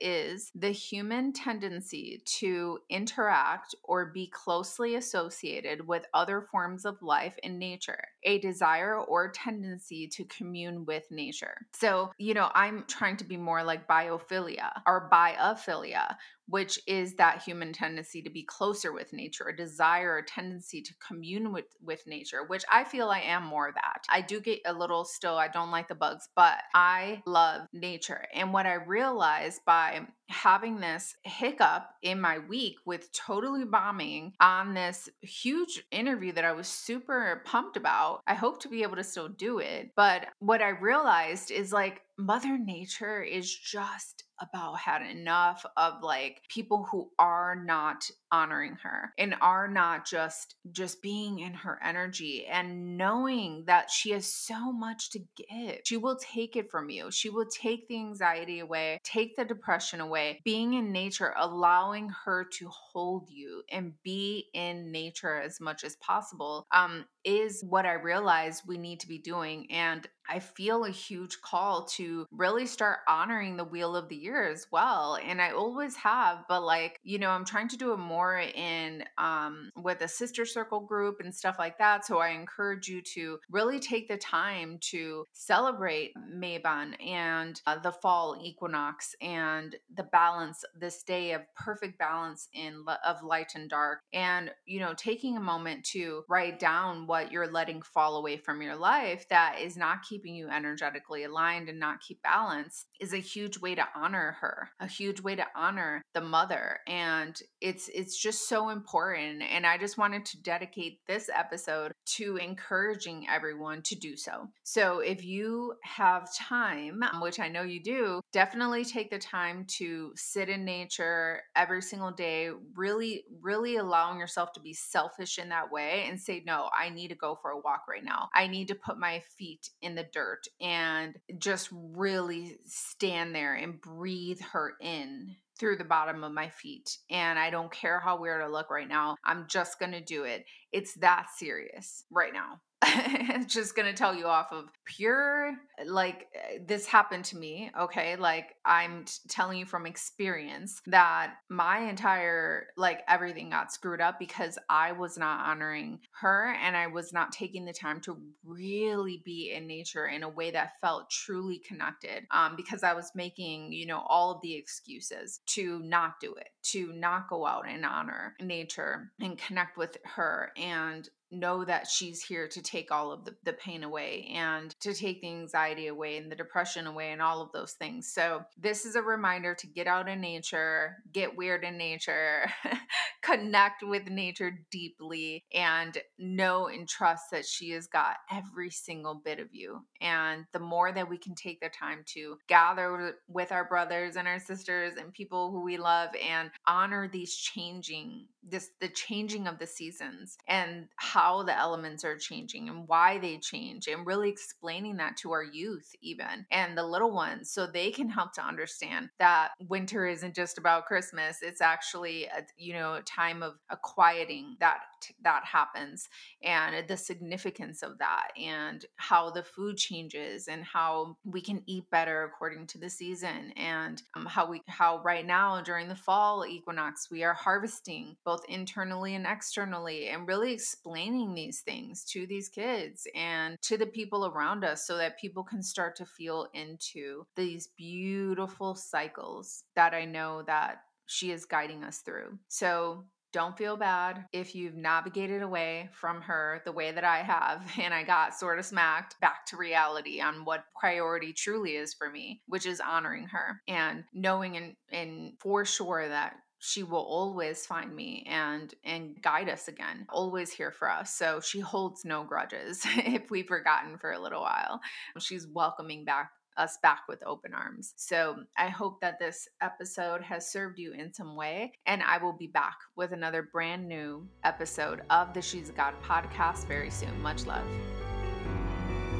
is 0.00 0.50
the 0.54 0.70
human 0.70 1.32
tendency 1.32 2.22
to 2.24 2.78
interact 2.90 3.74
or 3.82 4.06
be 4.06 4.28
closely 4.28 4.94
associated 4.96 5.86
with 5.86 6.06
other 6.14 6.42
forms 6.50 6.84
of 6.84 7.00
life 7.02 7.34
in 7.42 7.58
nature, 7.58 8.02
a 8.24 8.38
desire 8.38 8.96
or 8.96 9.30
tendency 9.30 10.08
to 10.08 10.24
commune 10.24 10.84
with 10.84 11.04
nature. 11.10 11.66
So, 11.72 12.10
you 12.18 12.34
know, 12.34 12.50
I'm 12.54 12.84
trying 12.88 13.16
to 13.18 13.24
be 13.24 13.36
more 13.36 13.62
like 13.62 13.88
biophilia 13.88 14.70
or 14.86 15.08
biophilia, 15.12 16.16
which 16.48 16.80
is 16.86 17.14
that 17.14 17.42
human 17.42 17.72
tendency 17.72 18.22
to 18.22 18.30
be 18.30 18.42
closer 18.42 18.92
with 18.92 19.12
nature, 19.12 19.48
a 19.48 19.56
desire, 19.56 20.16
a 20.16 20.24
tendency 20.24 20.80
to 20.80 20.94
commune 21.06 21.52
with, 21.52 21.66
with 21.82 22.02
nature, 22.06 22.44
which 22.46 22.64
I 22.72 22.84
feel 22.84 23.10
I 23.10 23.20
am 23.20 23.44
more 23.44 23.68
of 23.68 23.74
that. 23.74 24.04
I 24.08 24.22
do 24.22 24.40
get 24.40 24.60
a 24.64 24.72
little 24.72 25.04
still, 25.04 25.36
I 25.36 25.48
don't 25.48 25.70
like 25.70 25.88
the 25.88 25.94
bugs, 25.94 26.28
but 26.34 26.58
I 26.74 27.22
love 27.26 27.68
nature. 27.72 28.24
And 28.34 28.52
what 28.52 28.66
I 28.66 28.74
realized 28.74 29.60
by 29.66 30.06
having 30.28 30.80
this 30.80 31.16
hiccup 31.22 31.90
in 32.02 32.20
my 32.20 32.38
week 32.38 32.76
with 32.84 33.10
totally 33.12 33.64
bombing 33.64 34.34
on 34.40 34.74
this 34.74 35.08
huge 35.22 35.84
interview 35.90 36.32
that 36.32 36.44
I 36.44 36.52
was 36.52 36.68
super 36.68 37.42
pumped 37.44 37.76
about, 37.76 38.22
I 38.26 38.34
hope 38.34 38.60
to 38.62 38.68
be 38.68 38.82
able 38.82 38.96
to 38.96 39.04
still 39.04 39.28
do 39.28 39.58
it. 39.58 39.92
But 39.96 40.26
what 40.38 40.62
I 40.62 40.68
realized 40.70 41.50
is 41.50 41.72
like, 41.72 42.02
Mother 42.18 42.58
Nature 42.58 43.22
is 43.22 43.54
just 43.54 44.24
about 44.40 44.78
had 44.78 45.02
enough 45.02 45.64
of 45.76 46.02
like 46.02 46.42
people 46.48 46.86
who 46.90 47.10
are 47.18 47.62
not 47.64 48.10
honoring 48.30 48.76
her 48.82 49.12
and 49.18 49.34
are 49.40 49.68
not 49.68 50.06
just 50.06 50.56
just 50.70 51.02
being 51.02 51.38
in 51.40 51.54
her 51.54 51.78
energy 51.84 52.46
and 52.46 52.96
knowing 52.96 53.64
that 53.66 53.90
she 53.90 54.10
has 54.10 54.26
so 54.32 54.72
much 54.72 55.10
to 55.10 55.20
give. 55.36 55.80
She 55.84 55.96
will 55.96 56.16
take 56.16 56.56
it 56.56 56.70
from 56.70 56.90
you. 56.90 57.10
She 57.10 57.30
will 57.30 57.46
take 57.46 57.88
the 57.88 57.96
anxiety 57.96 58.60
away 58.60 59.00
take 59.04 59.36
the 59.36 59.44
depression 59.44 60.00
away. 60.00 60.40
Being 60.44 60.74
in 60.74 60.92
nature 60.92 61.34
allowing 61.36 62.10
her 62.24 62.44
to 62.44 62.68
hold 62.68 63.28
you 63.30 63.62
and 63.70 63.92
be 64.02 64.48
in 64.54 64.92
nature 64.92 65.40
as 65.40 65.60
much 65.60 65.84
as 65.84 65.96
possible 65.96 66.66
um 66.72 67.04
is 67.24 67.64
what 67.68 67.86
i 67.86 67.92
realize 67.92 68.62
we 68.66 68.78
need 68.78 69.00
to 69.00 69.08
be 69.08 69.18
doing 69.18 69.66
and 69.70 70.08
I 70.28 70.38
feel 70.40 70.84
a 70.84 70.90
huge 70.90 71.40
call 71.40 71.84
to 71.96 72.26
really 72.30 72.66
start 72.66 72.98
honoring 73.08 73.56
the 73.56 73.64
wheel 73.64 73.96
of 73.96 74.08
the 74.08 74.16
year 74.16 74.48
as 74.48 74.66
well. 74.70 75.18
And 75.24 75.40
I 75.40 75.50
always 75.50 75.96
have, 75.96 76.44
but 76.48 76.62
like, 76.62 77.00
you 77.02 77.18
know, 77.18 77.30
I'm 77.30 77.44
trying 77.44 77.68
to 77.68 77.76
do 77.76 77.92
it 77.92 77.98
more 77.98 78.38
in 78.38 79.04
um 79.16 79.70
with 79.76 80.02
a 80.02 80.08
sister 80.08 80.44
circle 80.44 80.80
group 80.80 81.20
and 81.20 81.34
stuff 81.34 81.56
like 81.58 81.78
that. 81.78 82.04
So 82.06 82.18
I 82.18 82.30
encourage 82.30 82.88
you 82.88 83.00
to 83.14 83.38
really 83.50 83.80
take 83.80 84.08
the 84.08 84.16
time 84.16 84.78
to 84.90 85.24
celebrate 85.32 86.12
Mabon 86.34 86.94
and 87.04 87.60
uh, 87.66 87.78
the 87.78 87.92
fall 87.92 88.36
equinox 88.42 89.14
and 89.20 89.76
the 89.94 90.02
balance, 90.02 90.64
this 90.78 91.02
day 91.02 91.32
of 91.32 91.42
perfect 91.54 91.98
balance 91.98 92.48
in 92.52 92.84
of 93.06 93.22
light 93.22 93.52
and 93.54 93.68
dark. 93.70 94.00
And, 94.12 94.50
you 94.66 94.80
know, 94.80 94.94
taking 94.96 95.36
a 95.36 95.40
moment 95.40 95.84
to 95.92 96.24
write 96.28 96.58
down 96.58 97.06
what 97.06 97.32
you're 97.32 97.50
letting 97.50 97.82
fall 97.82 98.16
away 98.16 98.36
from 98.36 98.62
your 98.62 98.76
life 98.76 99.28
that 99.30 99.58
is 99.60 99.76
not 99.76 100.02
keeping 100.02 100.17
keeping 100.18 100.34
you 100.34 100.48
energetically 100.48 101.24
aligned 101.24 101.68
and 101.68 101.78
not 101.78 102.00
keep 102.00 102.22
balance 102.22 102.86
is 103.00 103.12
a 103.12 103.18
huge 103.18 103.58
way 103.58 103.74
to 103.74 103.84
honor 103.94 104.36
her 104.40 104.68
a 104.80 104.86
huge 104.86 105.20
way 105.20 105.34
to 105.34 105.44
honor 105.54 106.02
the 106.14 106.20
mother 106.20 106.78
and 106.86 107.40
it's 107.60 107.88
it's 107.94 108.20
just 108.20 108.48
so 108.48 108.70
important 108.70 109.42
and 109.42 109.66
i 109.66 109.78
just 109.78 109.98
wanted 109.98 110.24
to 110.24 110.40
dedicate 110.42 110.98
this 111.06 111.30
episode 111.34 111.92
to 112.04 112.36
encouraging 112.36 113.26
everyone 113.28 113.82
to 113.82 113.94
do 113.94 114.16
so. 114.16 114.48
So 114.64 115.00
if 115.00 115.24
you 115.24 115.74
have 115.84 116.34
time 116.34 117.02
which 117.20 117.40
i 117.40 117.48
know 117.48 117.62
you 117.62 117.82
do 117.82 118.20
definitely 118.32 118.84
take 118.84 119.10
the 119.10 119.18
time 119.18 119.64
to 119.66 120.12
sit 120.16 120.48
in 120.48 120.64
nature 120.64 121.42
every 121.56 121.82
single 121.82 122.10
day 122.10 122.50
really 122.74 123.24
really 123.40 123.76
allowing 123.76 124.18
yourself 124.18 124.52
to 124.52 124.60
be 124.60 124.72
selfish 124.72 125.38
in 125.38 125.48
that 125.48 125.70
way 125.70 126.06
and 126.08 126.20
say 126.20 126.42
no 126.46 126.68
i 126.78 126.88
need 126.88 127.08
to 127.08 127.14
go 127.14 127.38
for 127.40 127.50
a 127.50 127.60
walk 127.60 127.82
right 127.88 128.04
now. 128.04 128.28
I 128.34 128.46
need 128.46 128.68
to 128.68 128.74
put 128.74 128.98
my 128.98 129.22
feet 129.36 129.70
in 129.82 129.94
the 129.94 130.04
dirt 130.12 130.44
and 130.60 131.16
just 131.38 131.68
really 131.72 132.58
stand 132.64 133.34
there 133.34 133.54
and 133.54 133.80
breathe 133.80 134.40
her 134.52 134.74
in 134.80 135.36
through 135.58 135.76
the 135.76 135.84
bottom 135.84 136.22
of 136.22 136.32
my 136.32 136.48
feet. 136.48 136.98
And 137.10 137.38
I 137.38 137.50
don't 137.50 137.72
care 137.72 138.00
how 138.00 138.20
weird 138.20 138.42
I 138.42 138.46
look 138.46 138.70
right 138.70 138.88
now. 138.88 139.16
I'm 139.24 139.46
just 139.48 139.78
going 139.78 139.92
to 139.92 140.00
do 140.00 140.24
it. 140.24 140.44
It's 140.72 140.94
that 140.94 141.26
serious 141.36 142.04
right 142.10 142.32
now. 142.32 142.60
just 143.46 143.74
gonna 143.74 143.92
tell 143.92 144.14
you 144.14 144.26
off 144.26 144.52
of 144.52 144.66
pure 144.84 145.54
like 145.86 146.28
eh, 146.34 146.58
this 146.66 146.86
happened 146.86 147.24
to 147.24 147.36
me 147.36 147.70
okay? 147.78 148.16
Like 148.16 148.54
i'm 148.64 149.04
t- 149.04 149.12
telling 149.28 149.58
you 149.58 149.66
from 149.66 149.86
experience 149.86 150.80
that 150.86 151.34
my 151.48 151.78
entire 151.78 152.68
like 152.76 153.02
everything 153.08 153.50
got 153.50 153.72
screwed 153.72 154.00
up 154.00 154.18
because 154.18 154.58
i 154.68 154.92
was 154.92 155.16
not 155.16 155.46
honoring 155.48 155.98
her 156.20 156.54
and 156.62 156.76
i 156.76 156.86
was 156.86 157.12
not 157.12 157.32
taking 157.32 157.64
the 157.64 157.72
time 157.72 158.00
to 158.00 158.16
really 158.44 159.22
be 159.24 159.52
in 159.54 159.66
nature 159.66 160.06
in 160.06 160.22
a 160.22 160.28
way 160.28 160.50
that 160.50 160.72
felt 160.80 161.10
truly 161.10 161.58
connected 161.58 162.24
um 162.30 162.54
because 162.56 162.82
i 162.82 162.92
was 162.92 163.10
making 163.14 163.72
you 163.72 163.86
know 163.86 164.04
all 164.08 164.30
of 164.30 164.40
the 164.42 164.54
excuses 164.54 165.40
to 165.46 165.80
not 165.80 166.14
do 166.20 166.34
it 166.34 166.48
to 166.62 166.92
not 166.92 167.28
go 167.28 167.46
out 167.46 167.68
and 167.68 167.84
honor 167.84 168.34
nature 168.40 169.10
and 169.20 169.38
connect 169.38 169.76
with 169.76 169.96
her 170.04 170.52
and 170.56 171.08
know 171.30 171.64
that 171.64 171.86
she's 171.86 172.22
here 172.22 172.48
to 172.48 172.62
take 172.62 172.90
all 172.90 173.12
of 173.12 173.24
the, 173.24 173.34
the 173.44 173.52
pain 173.52 173.82
away 173.82 174.30
and 174.34 174.74
to 174.80 174.94
take 174.94 175.20
the 175.20 175.28
anxiety 175.28 175.86
away 175.88 176.16
and 176.16 176.30
the 176.30 176.36
depression 176.36 176.86
away 176.86 177.12
and 177.12 177.22
all 177.22 177.42
of 177.42 177.52
those 177.52 177.72
things. 177.72 178.10
So, 178.12 178.42
this 178.56 178.84
is 178.84 178.96
a 178.96 179.02
reminder 179.02 179.54
to 179.54 179.66
get 179.66 179.86
out 179.86 180.08
in 180.08 180.20
nature, 180.20 180.96
get 181.12 181.36
weird 181.36 181.64
in 181.64 181.76
nature, 181.76 182.50
connect 183.22 183.82
with 183.82 184.08
nature 184.08 184.52
deeply, 184.70 185.44
and 185.52 185.98
know 186.18 186.68
and 186.68 186.88
trust 186.88 187.24
that 187.32 187.44
she 187.44 187.70
has 187.70 187.86
got 187.86 188.16
every 188.30 188.70
single 188.70 189.14
bit 189.14 189.38
of 189.38 189.48
you. 189.52 189.80
And 190.00 190.44
the 190.52 190.58
more 190.58 190.92
that 190.92 191.08
we 191.08 191.18
can 191.18 191.34
take 191.34 191.60
the 191.60 191.68
time 191.68 192.02
to 192.14 192.38
gather 192.48 193.14
with 193.28 193.52
our 193.52 193.64
brothers 193.64 194.16
and 194.16 194.26
our 194.26 194.38
sisters 194.38 194.94
and 194.98 195.12
people 195.12 195.50
who 195.50 195.62
we 195.62 195.76
love 195.76 196.10
and 196.26 196.50
honor 196.66 197.08
these 197.08 197.34
changing 197.34 198.26
this 198.50 198.70
the 198.80 198.88
changing 198.88 199.46
of 199.46 199.58
the 199.58 199.66
seasons 199.66 200.38
and 200.46 200.86
how 200.96 201.17
the 201.44 201.56
elements 201.56 202.04
are 202.04 202.16
changing 202.16 202.68
and 202.68 202.86
why 202.86 203.18
they 203.18 203.38
change 203.38 203.86
and 203.88 204.06
really 204.06 204.28
explaining 204.28 204.96
that 204.96 205.16
to 205.16 205.32
our 205.32 205.44
youth 205.44 205.92
even 206.00 206.46
and 206.50 206.76
the 206.76 206.82
little 206.82 207.12
ones 207.12 207.50
so 207.50 207.66
they 207.66 207.90
can 207.90 208.08
help 208.08 208.32
to 208.32 208.42
understand 208.44 209.08
that 209.18 209.50
winter 209.68 210.06
isn't 210.06 210.34
just 210.34 210.58
about 210.58 210.86
christmas. 210.86 211.38
It's 211.42 211.60
actually 211.60 212.24
a 212.24 212.42
you 212.56 212.72
know 212.72 213.00
time 213.04 213.42
of 213.42 213.54
a 213.70 213.76
quieting 213.76 214.56
that 214.60 214.78
that 215.22 215.44
happens 215.44 216.08
and 216.42 216.86
the 216.88 216.96
significance 216.96 217.82
of 217.82 217.98
that 217.98 218.28
and 218.36 218.84
how 218.96 219.30
the 219.30 219.42
food 219.42 219.76
changes 219.76 220.48
and 220.48 220.64
how 220.64 221.16
we 221.24 221.40
can 221.40 221.62
eat 221.66 221.84
better 221.90 222.24
according 222.24 222.66
to 222.66 222.78
the 222.78 222.90
season 222.90 223.52
and 223.56 224.02
um, 224.14 224.26
how 224.26 224.48
we 224.48 224.62
how 224.66 225.00
right 225.02 225.26
now 225.26 225.60
during 225.60 225.88
the 225.88 225.94
fall 225.94 226.44
equinox 226.46 227.10
we 227.10 227.22
are 227.22 227.34
harvesting 227.34 228.16
both 228.24 228.42
internally 228.48 229.14
and 229.14 229.26
externally 229.26 230.08
and 230.08 230.26
really 230.26 230.58
explaining 231.08 231.34
these 231.34 231.60
things 231.60 232.04
to 232.04 232.26
these 232.26 232.48
kids 232.48 233.06
and 233.14 233.56
to 233.62 233.78
the 233.78 233.86
people 233.86 234.26
around 234.26 234.64
us 234.64 234.86
so 234.86 234.98
that 234.98 235.18
people 235.18 235.42
can 235.42 235.62
start 235.62 235.96
to 235.96 236.04
feel 236.04 236.48
into 236.52 237.24
these 237.34 237.68
beautiful 237.78 238.74
cycles 238.74 239.64
that 239.74 239.94
I 239.94 240.04
know 240.04 240.42
that 240.46 240.82
she 241.06 241.30
is 241.30 241.46
guiding 241.46 241.82
us 241.82 241.98
through. 241.98 242.38
So 242.48 243.04
don't 243.32 243.56
feel 243.56 243.76
bad 243.76 244.26
if 244.32 244.54
you've 244.54 244.74
navigated 244.74 245.42
away 245.42 245.88
from 245.92 246.20
her 246.22 246.60
the 246.64 246.72
way 246.72 246.92
that 246.92 247.04
I 247.04 247.22
have 247.22 247.62
and 247.80 247.94
I 247.94 248.02
got 248.02 248.34
sort 248.34 248.58
of 248.58 248.66
smacked 248.66 249.18
back 249.20 249.46
to 249.46 249.56
reality 249.56 250.20
on 250.20 250.44
what 250.44 250.64
priority 250.78 251.32
truly 251.32 251.76
is 251.76 251.94
for 251.94 252.10
me, 252.10 252.42
which 252.46 252.66
is 252.66 252.80
honoring 252.80 253.28
her 253.28 253.62
and 253.66 254.04
knowing 254.12 254.58
and, 254.58 254.74
and 254.92 255.32
for 255.40 255.64
sure 255.64 256.06
that 256.06 256.34
she 256.58 256.82
will 256.82 256.98
always 256.98 257.64
find 257.66 257.94
me 257.94 258.26
and 258.28 258.74
and 258.84 259.20
guide 259.22 259.48
us 259.48 259.68
again 259.68 260.06
always 260.08 260.50
here 260.50 260.72
for 260.72 260.90
us 260.90 261.14
so 261.14 261.40
she 261.40 261.60
holds 261.60 262.04
no 262.04 262.24
grudges 262.24 262.82
if 262.96 263.30
we've 263.30 263.46
forgotten 263.46 263.96
for 263.98 264.12
a 264.12 264.18
little 264.18 264.40
while 264.40 264.80
she's 265.18 265.46
welcoming 265.46 266.04
back 266.04 266.30
us 266.58 266.76
back 266.82 267.02
with 267.08 267.22
open 267.24 267.54
arms. 267.54 267.94
So 267.96 268.36
I 268.56 268.68
hope 268.68 269.00
that 269.00 269.18
this 269.18 269.48
episode 269.62 270.20
has 270.22 270.50
served 270.50 270.78
you 270.78 270.92
in 270.92 271.14
some 271.14 271.36
way, 271.36 271.72
and 271.86 272.02
I 272.02 272.18
will 272.18 272.32
be 272.32 272.48
back 272.48 272.76
with 272.96 273.12
another 273.12 273.48
brand 273.52 273.88
new 273.88 274.28
episode 274.44 275.02
of 275.08 275.32
the 275.32 275.40
She's 275.40 275.70
a 275.70 275.72
God 275.72 275.94
podcast 276.02 276.66
very 276.66 276.90
soon. 276.90 277.22
Much 277.22 277.46
love. 277.46 277.64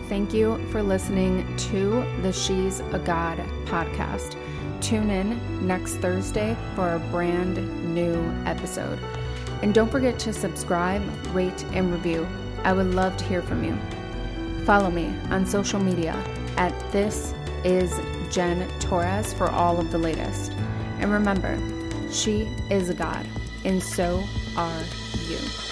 Thank 0.09 0.33
you 0.33 0.57
for 0.71 0.83
listening 0.83 1.55
to 1.69 2.03
the 2.23 2.33
She's 2.33 2.81
a 2.81 2.99
God 2.99 3.37
podcast. 3.67 4.37
Tune 4.81 5.11
in 5.11 5.67
next 5.67 5.97
Thursday 5.97 6.57
for 6.75 6.95
a 6.95 6.99
brand 6.99 7.95
new 7.95 8.17
episode. 8.47 8.99
And 9.61 9.75
don't 9.75 9.91
forget 9.91 10.19
to 10.21 10.33
subscribe, 10.33 11.03
rate, 11.35 11.63
and 11.75 11.93
review. 11.93 12.27
I 12.65 12.73
would 12.73 12.95
love 12.95 13.19
to 13.19 13.25
hear 13.25 13.43
from 13.43 13.63
you. 13.63 13.77
Follow 14.65 14.91
me 14.91 15.15
on 15.29 15.45
social 15.45 15.79
media 15.79 16.15
at 16.57 16.73
This 16.91 17.35
is 17.63 17.93
Jen 18.33 18.67
Torres 18.81 19.35
for 19.35 19.51
all 19.51 19.79
of 19.79 19.93
the 19.93 19.99
latest. 19.99 20.53
And 21.01 21.13
remember, 21.13 21.59
she 22.11 22.49
is 22.71 22.89
a 22.89 22.95
God, 22.95 23.27
and 23.67 23.83
so 23.83 24.25
are 24.57 24.83
you. 25.29 25.68